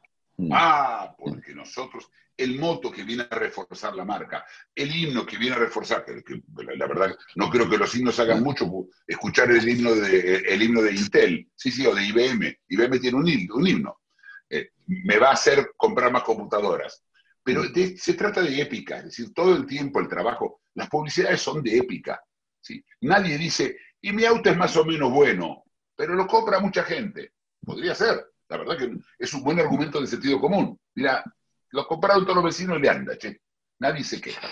Ah, 0.51 1.15
porque 1.17 1.53
nosotros, 1.53 2.09
el 2.35 2.59
moto 2.59 2.91
que 2.91 3.03
viene 3.03 3.25
a 3.29 3.35
reforzar 3.35 3.95
la 3.95 4.03
marca, 4.03 4.45
el 4.73 4.93
himno 4.93 5.25
que 5.25 5.37
viene 5.37 5.55
a 5.55 5.59
reforzar, 5.59 6.03
que, 6.03 6.41
la, 6.75 6.87
verdad 6.87 7.15
no 7.35 7.49
creo 7.49 7.69
que 7.69 7.77
los 7.77 7.95
himnos 7.95 8.19
hagan 8.19 8.43
mucho, 8.43 8.69
escuchar 9.07 9.51
el 9.51 9.67
himno 9.67 9.95
de, 9.95 10.37
el 10.37 10.61
himno 10.61 10.81
de 10.81 10.93
Intel, 10.93 11.49
sí, 11.55 11.71
sí, 11.71 11.85
o 11.85 11.95
de 11.95 12.05
IBM, 12.05 12.59
IBM 12.67 12.99
tiene 12.99 13.17
un 13.17 13.27
himno, 13.27 13.55
un 13.55 13.67
himno. 13.67 14.01
Eh, 14.49 14.71
me 14.87 15.17
va 15.17 15.29
a 15.29 15.33
hacer 15.33 15.71
comprar 15.77 16.11
más 16.11 16.23
computadoras. 16.23 17.01
Pero 17.41 17.61
se 17.97 18.13
trata 18.15 18.41
de 18.41 18.59
épica, 18.59 18.97
es 18.97 19.05
decir, 19.05 19.31
todo 19.31 19.55
el 19.55 19.67
tiempo 19.67 19.99
el 19.99 20.07
trabajo, 20.07 20.61
las 20.73 20.89
publicidades 20.89 21.39
son 21.39 21.61
de 21.61 21.77
épica. 21.77 22.19
¿sí? 22.59 22.83
Nadie 23.01 23.37
dice, 23.37 23.77
y 24.01 24.11
mi 24.11 24.25
auto 24.25 24.49
es 24.49 24.57
más 24.57 24.75
o 24.77 24.83
menos 24.83 25.11
bueno, 25.11 25.63
pero 25.95 26.15
lo 26.15 26.25
compra 26.25 26.59
mucha 26.59 26.83
gente. 26.83 27.33
podría 27.63 27.93
ser. 27.93 28.25
La 28.49 28.57
verdad 28.57 28.77
que 28.77 28.97
es 29.17 29.33
un 29.33 29.43
buen 29.43 29.59
argumento 29.59 29.99
de 29.99 30.07
sentido 30.07 30.39
común. 30.39 30.79
Mira, 30.95 31.23
lo 31.71 31.87
compraron 31.87 32.23
todos 32.23 32.35
los 32.35 32.45
vecinos 32.45 32.77
y 32.77 32.81
le 32.81 32.89
anda, 32.89 33.17
che. 33.17 33.41
Nadie 33.79 34.03
se 34.03 34.21
queja. 34.21 34.47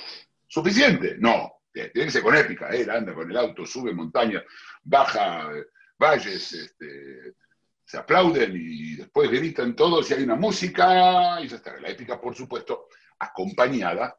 ¿Suficiente? 0.47 1.15
No. 1.19 1.61
Tiene 1.71 1.91
que 1.91 2.11
ser 2.11 2.21
con 2.21 2.35
épica. 2.35 2.69
Él 2.69 2.89
anda 2.89 3.13
con 3.13 3.29
el 3.29 3.37
auto, 3.37 3.65
sube 3.65 3.93
montaña, 3.93 4.43
baja 4.83 5.51
eh, 5.55 5.65
valles, 5.97 6.51
este, 6.53 7.33
se 7.85 7.97
aplauden 7.97 8.53
y 8.55 8.95
después 8.95 9.29
gritan 9.29 9.75
todos 9.75 10.09
y 10.09 10.13
hay 10.13 10.23
una 10.23 10.35
música 10.35 11.41
y 11.41 11.47
ya 11.47 11.55
está. 11.55 11.79
La 11.79 11.89
épica, 11.89 12.19
por 12.19 12.35
supuesto, 12.35 12.87
acompañada 13.19 14.17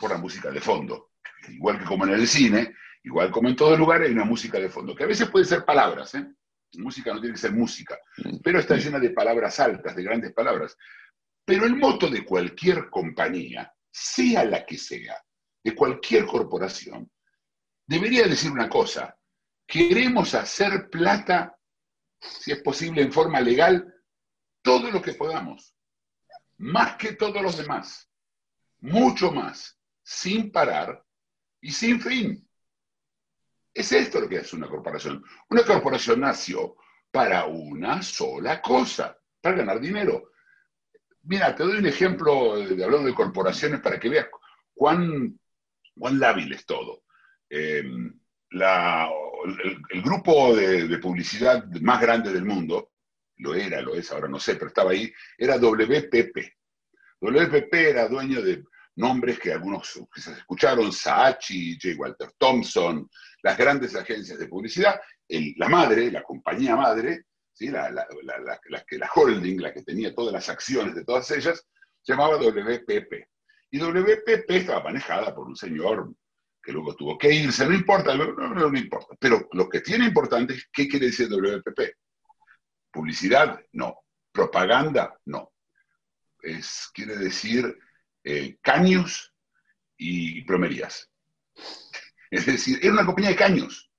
por 0.00 0.10
la 0.10 0.18
música 0.18 0.50
de 0.50 0.60
fondo. 0.60 1.10
Igual 1.48 1.78
que 1.78 1.84
como 1.84 2.04
en 2.04 2.14
el 2.14 2.26
cine, 2.26 2.74
igual 3.02 3.30
como 3.30 3.48
en 3.48 3.56
todo 3.56 3.76
lugar, 3.76 4.02
hay 4.02 4.12
una 4.12 4.24
música 4.24 4.58
de 4.58 4.68
fondo, 4.68 4.94
que 4.94 5.04
a 5.04 5.08
veces 5.08 5.28
puede 5.28 5.44
ser 5.44 5.64
palabras, 5.64 6.14
¿eh? 6.14 6.26
Música 6.78 7.12
no 7.12 7.20
tiene 7.20 7.34
que 7.34 7.40
ser 7.40 7.52
música, 7.52 7.98
pero 8.42 8.58
está 8.58 8.76
llena 8.76 8.98
de 8.98 9.10
palabras 9.10 9.60
altas, 9.60 9.94
de 9.94 10.02
grandes 10.02 10.32
palabras. 10.32 10.76
Pero 11.44 11.66
el 11.66 11.76
moto 11.76 12.08
de 12.08 12.24
cualquier 12.24 12.88
compañía, 12.90 13.72
sea 13.90 14.44
la 14.44 14.64
que 14.64 14.76
sea, 14.76 15.16
de 15.62 15.74
cualquier 15.74 16.26
corporación, 16.26 17.10
debería 17.86 18.26
decir 18.26 18.50
una 18.50 18.68
cosa, 18.68 19.16
queremos 19.66 20.34
hacer 20.34 20.88
plata, 20.90 21.56
si 22.18 22.52
es 22.52 22.62
posible 22.62 23.02
en 23.02 23.12
forma 23.12 23.40
legal, 23.40 23.94
todo 24.62 24.90
lo 24.90 25.02
que 25.02 25.14
podamos, 25.14 25.74
más 26.58 26.96
que 26.96 27.12
todos 27.12 27.42
los 27.42 27.56
demás, 27.56 28.10
mucho 28.80 29.30
más, 29.30 29.78
sin 30.02 30.50
parar 30.50 31.04
y 31.60 31.72
sin 31.72 32.00
fin. 32.00 32.43
Es 33.74 33.90
esto 33.90 34.20
lo 34.20 34.28
que 34.28 34.36
es 34.36 34.52
una 34.52 34.68
corporación. 34.68 35.24
Una 35.50 35.64
corporación 35.64 36.20
nació 36.20 36.76
para 37.10 37.46
una 37.46 38.02
sola 38.02 38.62
cosa, 38.62 39.18
para 39.40 39.56
ganar 39.56 39.80
dinero. 39.80 40.30
Mira, 41.22 41.54
te 41.54 41.64
doy 41.64 41.78
un 41.78 41.86
ejemplo 41.86 42.56
de 42.56 42.84
hablando 42.84 43.08
de 43.08 43.14
corporaciones 43.14 43.80
para 43.80 43.98
que 43.98 44.08
veas 44.08 44.28
cuán, 44.72 45.38
cuán 45.98 46.20
lábil 46.20 46.52
es 46.52 46.64
todo. 46.64 47.02
Em, 47.48 48.12
el, 48.50 50.02
grupo 50.02 50.54
de, 50.54 50.98
publicidad 50.98 51.64
más 51.80 52.00
grande 52.00 52.32
del 52.32 52.44
mundo, 52.44 52.92
lo 53.38 53.54
era, 53.54 53.80
lo 53.80 53.94
es, 53.94 54.12
ahora 54.12 54.28
no 54.28 54.38
sé, 54.38 54.54
pero 54.54 54.68
estaba 54.68 54.92
ahí, 54.92 55.12
era 55.36 55.58
WPP. 55.58 56.36
WPP 57.20 57.74
era 57.74 58.08
dueño 58.08 58.42
de 58.42 58.64
nombres 58.96 59.38
que 59.38 59.52
algunos 59.52 60.00
quizás 60.12 60.38
escucharon, 60.38 60.92
Saatchi, 60.92 61.78
J. 61.80 61.96
Walter 61.98 62.32
Thompson, 62.38 63.08
las 63.42 63.58
grandes 63.58 63.94
agencias 63.96 64.38
de 64.38 64.48
publicidad, 64.48 65.00
la 65.56 65.68
madre, 65.68 66.10
la 66.10 66.22
compañía 66.22 66.76
madre, 66.76 67.24
¿sí? 67.52 67.68
la, 67.68 67.90
la, 67.90 68.06
holding, 69.14 69.60
la 69.60 69.72
que 69.72 69.82
tenía 69.82 70.14
todas 70.14 70.32
las 70.32 70.48
acciones 70.48 70.94
de 70.94 71.04
todas 71.04 71.30
ellas, 71.30 71.66
se 72.02 72.12
llamaba 72.12 72.36
WPP. 72.36 73.28
Y 73.70 73.78
WPP 73.78 74.50
estaba 74.50 74.84
manejada 74.84 75.34
por 75.34 75.46
un 75.48 75.56
señor 75.56 76.14
que 76.62 76.72
luego 76.72 76.94
tuvo 76.94 77.18
que 77.18 77.32
irse, 77.32 77.66
no 77.66 77.74
importa, 77.74 78.14
no, 78.14 78.32
no, 78.32 78.70
no 78.70 78.78
importa. 78.78 79.14
Pero 79.18 79.48
lo 79.52 79.68
que 79.68 79.80
tiene 79.80 80.06
importante 80.06 80.54
es 80.54 80.68
qué 80.72 80.88
quiere 80.88 81.06
decir 81.06 81.28
WPP. 81.28 81.80
Publicidad, 82.90 83.60
no. 83.72 83.98
Propaganda, 84.32 85.18
no. 85.26 85.52
Es, 86.40 86.90
quiere 86.94 87.16
decir 87.16 87.76
eh, 88.24 88.56
caños 88.60 89.34
y 89.96 90.42
plomerías. 90.42 91.10
Es 92.30 92.46
decir, 92.46 92.80
era 92.82 92.94
una 92.94 93.06
compañía 93.06 93.30
de 93.30 93.36
caños. 93.36 93.92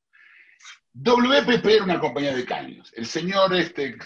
WPP 0.92 1.66
era 1.66 1.84
una 1.86 2.00
compañía 2.00 2.36
de 2.36 2.44
caños. 2.44 2.92
El 2.96 3.06
señor 3.06 3.54
este 3.54 3.98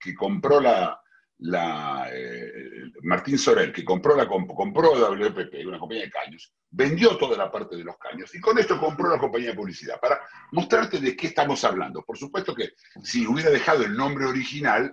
que, 0.00 0.14
compró 0.14 0.60
la, 0.60 1.00
la 1.38 2.08
eh, 2.12 2.90
Martín 3.02 3.38
Sorel, 3.38 3.72
que 3.72 3.84
compró, 3.84 4.16
la, 4.16 4.26
compró 4.26 4.94
WPP, 4.94 5.66
una 5.66 5.78
compañía 5.78 6.04
de 6.04 6.10
caños, 6.10 6.52
vendió 6.70 7.16
toda 7.18 7.36
la 7.36 7.50
parte 7.50 7.76
de 7.76 7.84
los 7.84 7.98
caños 7.98 8.34
y 8.34 8.40
con 8.40 8.58
esto 8.58 8.80
compró 8.80 9.10
la 9.10 9.18
compañía 9.18 9.50
de 9.50 9.56
publicidad 9.56 10.00
para 10.00 10.20
mostrarte 10.52 10.98
de 10.98 11.16
qué 11.16 11.28
estamos 11.28 11.64
hablando. 11.64 12.04
Por 12.04 12.18
supuesto 12.18 12.54
que 12.54 12.70
si 13.02 13.26
hubiera 13.26 13.50
dejado 13.50 13.84
el 13.84 13.96
nombre 13.96 14.26
original, 14.26 14.92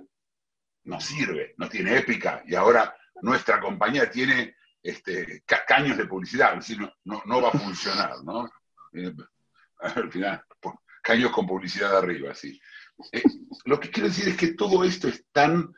no 0.84 1.02
sirve, 1.02 1.54
no 1.58 1.70
tiene 1.70 1.98
épica 1.98 2.44
y 2.46 2.56
ahora 2.56 2.96
nuestra 3.22 3.60
compañía 3.60 4.10
tiene 4.10 4.55
este, 4.86 5.44
caños 5.68 5.98
de 5.98 6.06
publicidad, 6.06 6.58
es 6.60 6.78
no, 6.78 7.24
no, 7.26 7.42
va 7.42 7.50
a 7.50 7.58
funcionar, 7.58 8.24
¿no? 8.24 8.48
Eh, 8.94 9.12
al 9.80 10.12
final, 10.12 10.44
caños 11.02 11.32
con 11.32 11.48
publicidad 11.48 11.98
arriba, 11.98 12.36
sí. 12.36 12.62
Eh, 13.12 13.24
lo 13.66 13.80
que 13.80 13.90
quiero 13.90 14.10
decir 14.10 14.28
es 14.28 14.38
que 14.38 14.54
todo 14.54 14.84
esto 14.84 15.08
es 15.08 15.26
tan, 15.32 15.74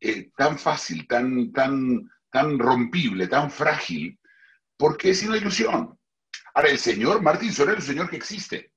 eh, 0.00 0.32
tan 0.36 0.58
fácil, 0.58 1.06
tan, 1.06 1.52
tan, 1.52 2.10
tan 2.30 2.58
rompible, 2.58 3.28
tan 3.28 3.48
frágil, 3.48 4.18
porque 4.76 5.10
es 5.10 5.22
una 5.22 5.36
ilusión. 5.36 5.96
Ahora, 6.54 6.68
el 6.68 6.78
señor 6.78 7.22
Martín 7.22 7.52
Soler 7.52 7.78
es 7.78 7.84
un 7.84 7.94
señor 7.94 8.10
que 8.10 8.16
existe. 8.16 8.72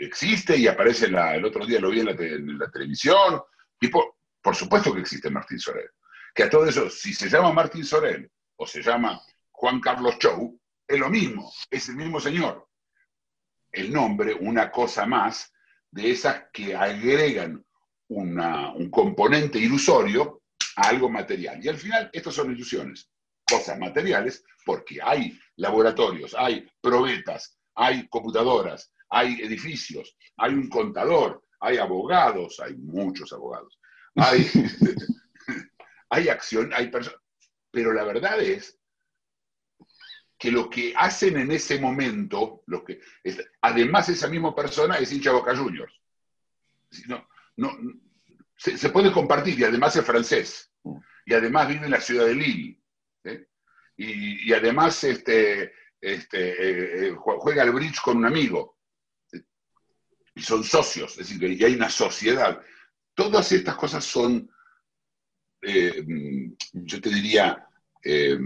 Existe 0.00 0.56
y 0.56 0.66
aparece 0.66 1.06
el 1.06 1.44
otro 1.44 1.64
día, 1.64 1.78
lo 1.78 1.90
vi 1.90 2.00
en 2.00 2.58
la, 2.58 2.70
televisión, 2.72 3.40
y 3.80 3.86
por, 3.86 4.16
supuesto 4.52 4.92
que 4.92 5.00
existe 5.00 5.30
Martín 5.30 5.60
Soler 5.60 5.92
que 6.36 6.42
a 6.42 6.50
todo 6.50 6.66
eso, 6.66 6.90
si 6.90 7.14
se 7.14 7.30
llama 7.30 7.50
Martín 7.50 7.82
Sorel 7.82 8.30
o 8.56 8.66
se 8.66 8.82
llama 8.82 9.18
Juan 9.52 9.80
Carlos 9.80 10.18
Chou, 10.18 10.60
es 10.86 10.98
lo 10.98 11.08
mismo, 11.08 11.50
es 11.70 11.88
el 11.88 11.96
mismo 11.96 12.20
señor. 12.20 12.68
El 13.72 13.90
nombre, 13.90 14.34
una 14.34 14.70
cosa 14.70 15.06
más 15.06 15.50
de 15.90 16.10
esas 16.10 16.44
que 16.52 16.76
agregan 16.76 17.64
un 18.08 18.90
componente 18.90 19.58
ilusorio 19.58 20.42
a 20.76 20.88
algo 20.88 21.08
material. 21.08 21.64
Y 21.64 21.68
al 21.68 21.78
final, 21.78 22.10
estas 22.12 22.34
son 22.34 22.52
ilusiones, 22.52 23.10
cosas 23.48 23.78
materiales, 23.78 24.44
porque 24.66 25.00
hay 25.02 25.40
laboratorios, 25.56 26.34
hay 26.38 26.68
probetas, 26.82 27.58
hay 27.74 28.06
computadoras, 28.08 28.92
hay 29.08 29.40
edificios, 29.40 30.14
hay 30.36 30.52
un 30.52 30.68
contador, 30.68 31.42
hay 31.60 31.78
abogados, 31.78 32.60
hay 32.60 32.74
muchos 32.76 33.32
abogados, 33.32 33.80
hay 34.16 34.46
hay 36.10 36.28
acción, 36.28 36.72
hay 36.74 36.88
personas, 36.88 37.20
pero 37.70 37.92
la 37.92 38.04
verdad 38.04 38.40
es 38.40 38.78
que 40.38 40.50
lo 40.50 40.68
que 40.68 40.92
hacen 40.96 41.38
en 41.38 41.50
ese 41.50 41.78
momento, 41.78 42.62
lo 42.66 42.84
que 42.84 43.00
además 43.62 44.08
esa 44.08 44.28
misma 44.28 44.54
persona 44.54 44.98
es 44.98 45.12
hincha 45.12 45.32
Boca 45.32 45.56
Juniors. 45.56 45.94
No, 47.06 47.26
no, 47.56 47.76
se, 48.56 48.88
puede 48.90 49.12
compartir 49.12 49.58
y 49.58 49.64
además 49.64 49.96
es 49.96 50.04
francés. 50.04 50.72
Y 51.24 51.34
además 51.34 51.68
vive 51.68 51.86
en 51.86 51.90
la 51.90 52.00
ciudad 52.00 52.26
de 52.26 52.34
Lille. 52.34 52.80
Y, 53.98 54.52
además 54.52 55.02
este, 55.04 55.72
este, 56.00 56.50
eh, 56.50 57.08
eh, 57.08 57.14
juega 57.16 57.62
al 57.62 57.72
bridge 57.72 58.00
con 58.00 58.18
un 58.18 58.26
amigo. 58.26 58.78
Y 60.34 60.42
son 60.42 60.62
socios, 60.62 61.12
es 61.12 61.28
decir, 61.28 61.42
y 61.50 61.64
hay 61.64 61.74
una 61.74 61.88
sociedad. 61.88 62.60
Todas 63.14 63.50
estas 63.52 63.74
cosas 63.76 64.04
son 64.04 64.50
eh, 65.68 66.04
yo 66.72 67.00
te 67.00 67.10
diría, 67.10 67.66
eh, 68.04 68.38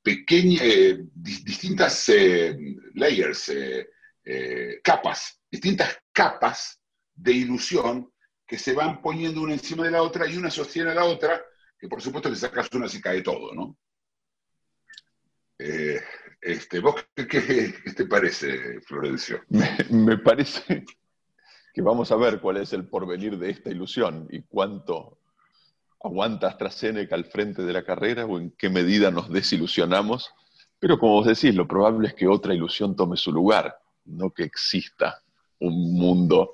pequeñas, 0.00 0.62
eh, 0.62 0.98
distintas 1.12 2.08
layers, 2.94 3.52
capas, 4.84 5.40
distintas 5.50 5.98
capas 6.12 6.80
de 7.16 7.32
ilusión 7.32 8.12
que 8.46 8.58
se 8.58 8.74
van 8.74 9.02
poniendo 9.02 9.40
una 9.40 9.54
encima 9.54 9.84
de 9.84 9.90
la 9.90 10.02
otra 10.02 10.28
y 10.28 10.36
una 10.36 10.50
sostiene 10.50 10.92
a 10.92 10.94
la 10.94 11.04
otra, 11.04 11.42
que 11.76 11.88
por 11.88 12.00
supuesto 12.00 12.30
que 12.30 12.36
sacas 12.36 12.72
una 12.72 12.88
se 12.88 13.00
cae 13.00 13.22
todo, 13.22 13.52
¿no? 13.54 13.76
este, 15.58 16.78
¿Vos 16.78 17.04
qué, 17.16 17.74
te 17.96 18.06
parece, 18.06 18.80
Florencio? 18.82 19.42
me, 19.90 20.16
parece 20.18 20.84
que 21.74 21.82
vamos 21.82 22.12
a 22.12 22.16
ver 22.16 22.40
cuál 22.40 22.58
es 22.58 22.72
el 22.72 22.88
porvenir 22.88 23.36
de 23.36 23.50
esta 23.50 23.70
ilusión 23.70 24.28
y 24.30 24.42
cuánto 24.42 25.17
aguanta 26.02 26.48
AstraZeneca 26.48 27.14
al 27.14 27.24
frente 27.24 27.62
de 27.62 27.72
la 27.72 27.84
carrera 27.84 28.26
o 28.26 28.38
en 28.38 28.50
qué 28.52 28.70
medida 28.70 29.10
nos 29.10 29.30
desilusionamos. 29.30 30.32
Pero 30.78 30.98
como 30.98 31.14
vos 31.14 31.26
decís, 31.26 31.54
lo 31.54 31.66
probable 31.66 32.08
es 32.08 32.14
que 32.14 32.28
otra 32.28 32.54
ilusión 32.54 32.94
tome 32.94 33.16
su 33.16 33.32
lugar, 33.32 33.78
no 34.04 34.30
que 34.30 34.44
exista 34.44 35.22
un 35.60 35.94
mundo 35.94 36.52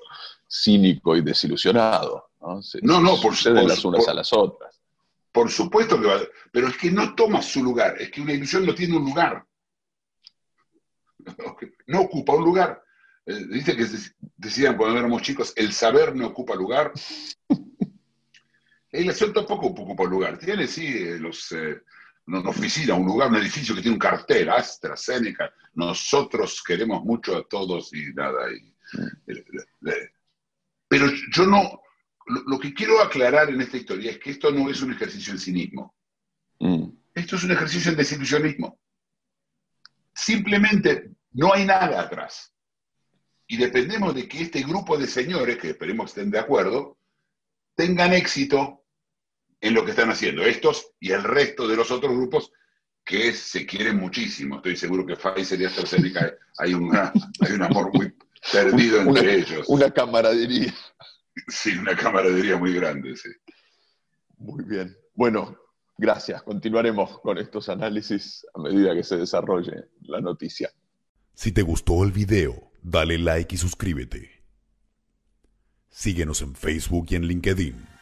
cínico 0.49 1.15
y 1.15 1.21
desilusionado. 1.21 2.29
No, 2.81 3.01
no, 3.01 3.19
por 3.21 3.35
supuesto. 3.35 3.67
las 3.67 3.85
unas 3.85 4.07
a 4.07 4.13
las 4.13 4.31
otras. 4.33 4.79
Por 5.31 5.49
supuesto 5.49 5.99
que 5.99 6.07
va, 6.07 6.19
pero 6.51 6.67
es 6.67 6.77
que 6.77 6.91
no 6.91 7.13
toma 7.13 7.41
su 7.41 7.63
lugar, 7.63 7.95
es 7.99 8.09
que 8.09 8.21
una 8.21 8.33
ilusión 8.33 8.65
no 8.65 8.73
tiene 8.73 8.97
un 8.97 9.05
lugar. 9.05 9.45
No 11.87 12.01
ocupa 12.01 12.33
un 12.33 12.43
lugar. 12.43 12.83
Eh, 13.27 13.45
dice 13.47 13.75
que 13.75 13.85
decían 14.37 14.75
cuando 14.75 14.97
éramos 14.97 15.21
chicos, 15.21 15.53
el 15.55 15.71
saber 15.71 16.15
no 16.15 16.27
ocupa 16.27 16.55
lugar, 16.55 16.91
la 18.95 19.01
ilusión 19.01 19.33
tampoco 19.33 19.67
ocupa 19.67 20.05
lugar. 20.05 20.37
Tiene, 20.37 20.67
sí, 20.67 20.87
eh, 20.87 21.19
los, 21.19 21.51
eh, 21.51 21.81
una 22.27 22.39
oficina, 22.49 22.95
un 22.95 23.05
lugar, 23.05 23.29
un 23.29 23.35
edificio 23.35 23.75
que 23.75 23.81
tiene 23.81 23.95
un 23.95 23.99
cartel, 23.99 24.49
AstraZeneca. 24.49 25.53
Nosotros 25.73 26.63
queremos 26.65 27.03
mucho 27.03 27.35
a 27.37 27.47
todos 27.47 27.93
y 27.93 28.13
nada. 28.13 28.51
Y, 28.51 28.73
eh, 29.27 30.11
pero 30.87 31.07
yo 31.31 31.45
no, 31.45 31.81
lo, 32.27 32.41
lo 32.47 32.59
que 32.59 32.73
quiero 32.73 33.01
aclarar 33.01 33.49
en 33.49 33.61
esta 33.61 33.77
historia 33.77 34.11
es 34.11 34.19
que 34.19 34.31
esto 34.31 34.51
no 34.51 34.69
es 34.69 34.81
un 34.81 34.93
ejercicio 34.93 35.33
en 35.33 35.39
cinismo. 35.39 35.95
Mm, 36.59 36.89
Esto 37.13 37.35
es 37.35 37.43
un 37.43 37.51
ejercicio 37.51 37.91
en 37.91 37.97
desilusionismo. 37.97 38.79
Simplemente 40.13 41.11
no 41.33 41.53
hay 41.53 41.65
nada 41.65 42.01
atrás. 42.01 42.53
Y 43.47 43.57
dependemos 43.57 44.15
de 44.15 44.27
que 44.27 44.41
este 44.41 44.61
grupo 44.63 44.97
de 44.97 45.05
señores, 45.05 45.57
que 45.57 45.71
esperemos 45.71 46.11
estén 46.11 46.31
de 46.31 46.39
acuerdo, 46.39 46.97
tengan 47.75 48.13
éxito 48.13 48.84
en 49.61 49.73
lo 49.73 49.83
que 49.85 49.91
están 49.91 50.09
haciendo. 50.09 50.43
Estos 50.43 50.91
y 50.99 51.11
el 51.11 51.23
resto 51.23 51.67
de 51.67 51.75
los 51.75 51.91
otros 51.91 52.13
grupos 52.13 52.51
que 53.03 53.33
se 53.33 53.65
quieren 53.65 53.97
muchísimo. 53.97 54.57
Estoy 54.57 54.75
seguro 54.75 55.05
que 55.05 55.15
Pfizer 55.15 55.61
y 55.61 55.65
AstraZeneca 55.65 56.33
hay, 56.57 56.73
una, 56.73 57.13
hay 57.41 57.53
un 57.53 57.63
amor 57.63 57.91
muy 57.93 58.13
perdido 58.51 59.01
entre 59.01 59.21
una, 59.21 59.31
ellos. 59.31 59.65
una 59.67 59.91
camaradería. 59.91 60.73
Sí, 61.47 61.77
una 61.77 61.95
camaradería 61.95 62.57
muy 62.57 62.73
grande, 62.73 63.15
sí. 63.15 63.29
Muy 64.37 64.63
bien. 64.63 64.95
Bueno, 65.13 65.57
gracias. 65.97 66.41
Continuaremos 66.43 67.19
con 67.19 67.37
estos 67.37 67.69
análisis 67.69 68.45
a 68.53 68.59
medida 68.59 68.95
que 68.95 69.03
se 69.03 69.17
desarrolle 69.17 69.85
la 70.01 70.21
noticia. 70.21 70.71
Si 71.33 71.51
te 71.51 71.61
gustó 71.61 72.03
el 72.03 72.11
video, 72.11 72.71
dale 72.81 73.17
like 73.17 73.53
y 73.53 73.57
suscríbete. 73.57 74.43
Síguenos 75.89 76.41
en 76.41 76.55
Facebook 76.55 77.07
y 77.09 77.15
en 77.15 77.25
LinkedIn. 77.25 77.94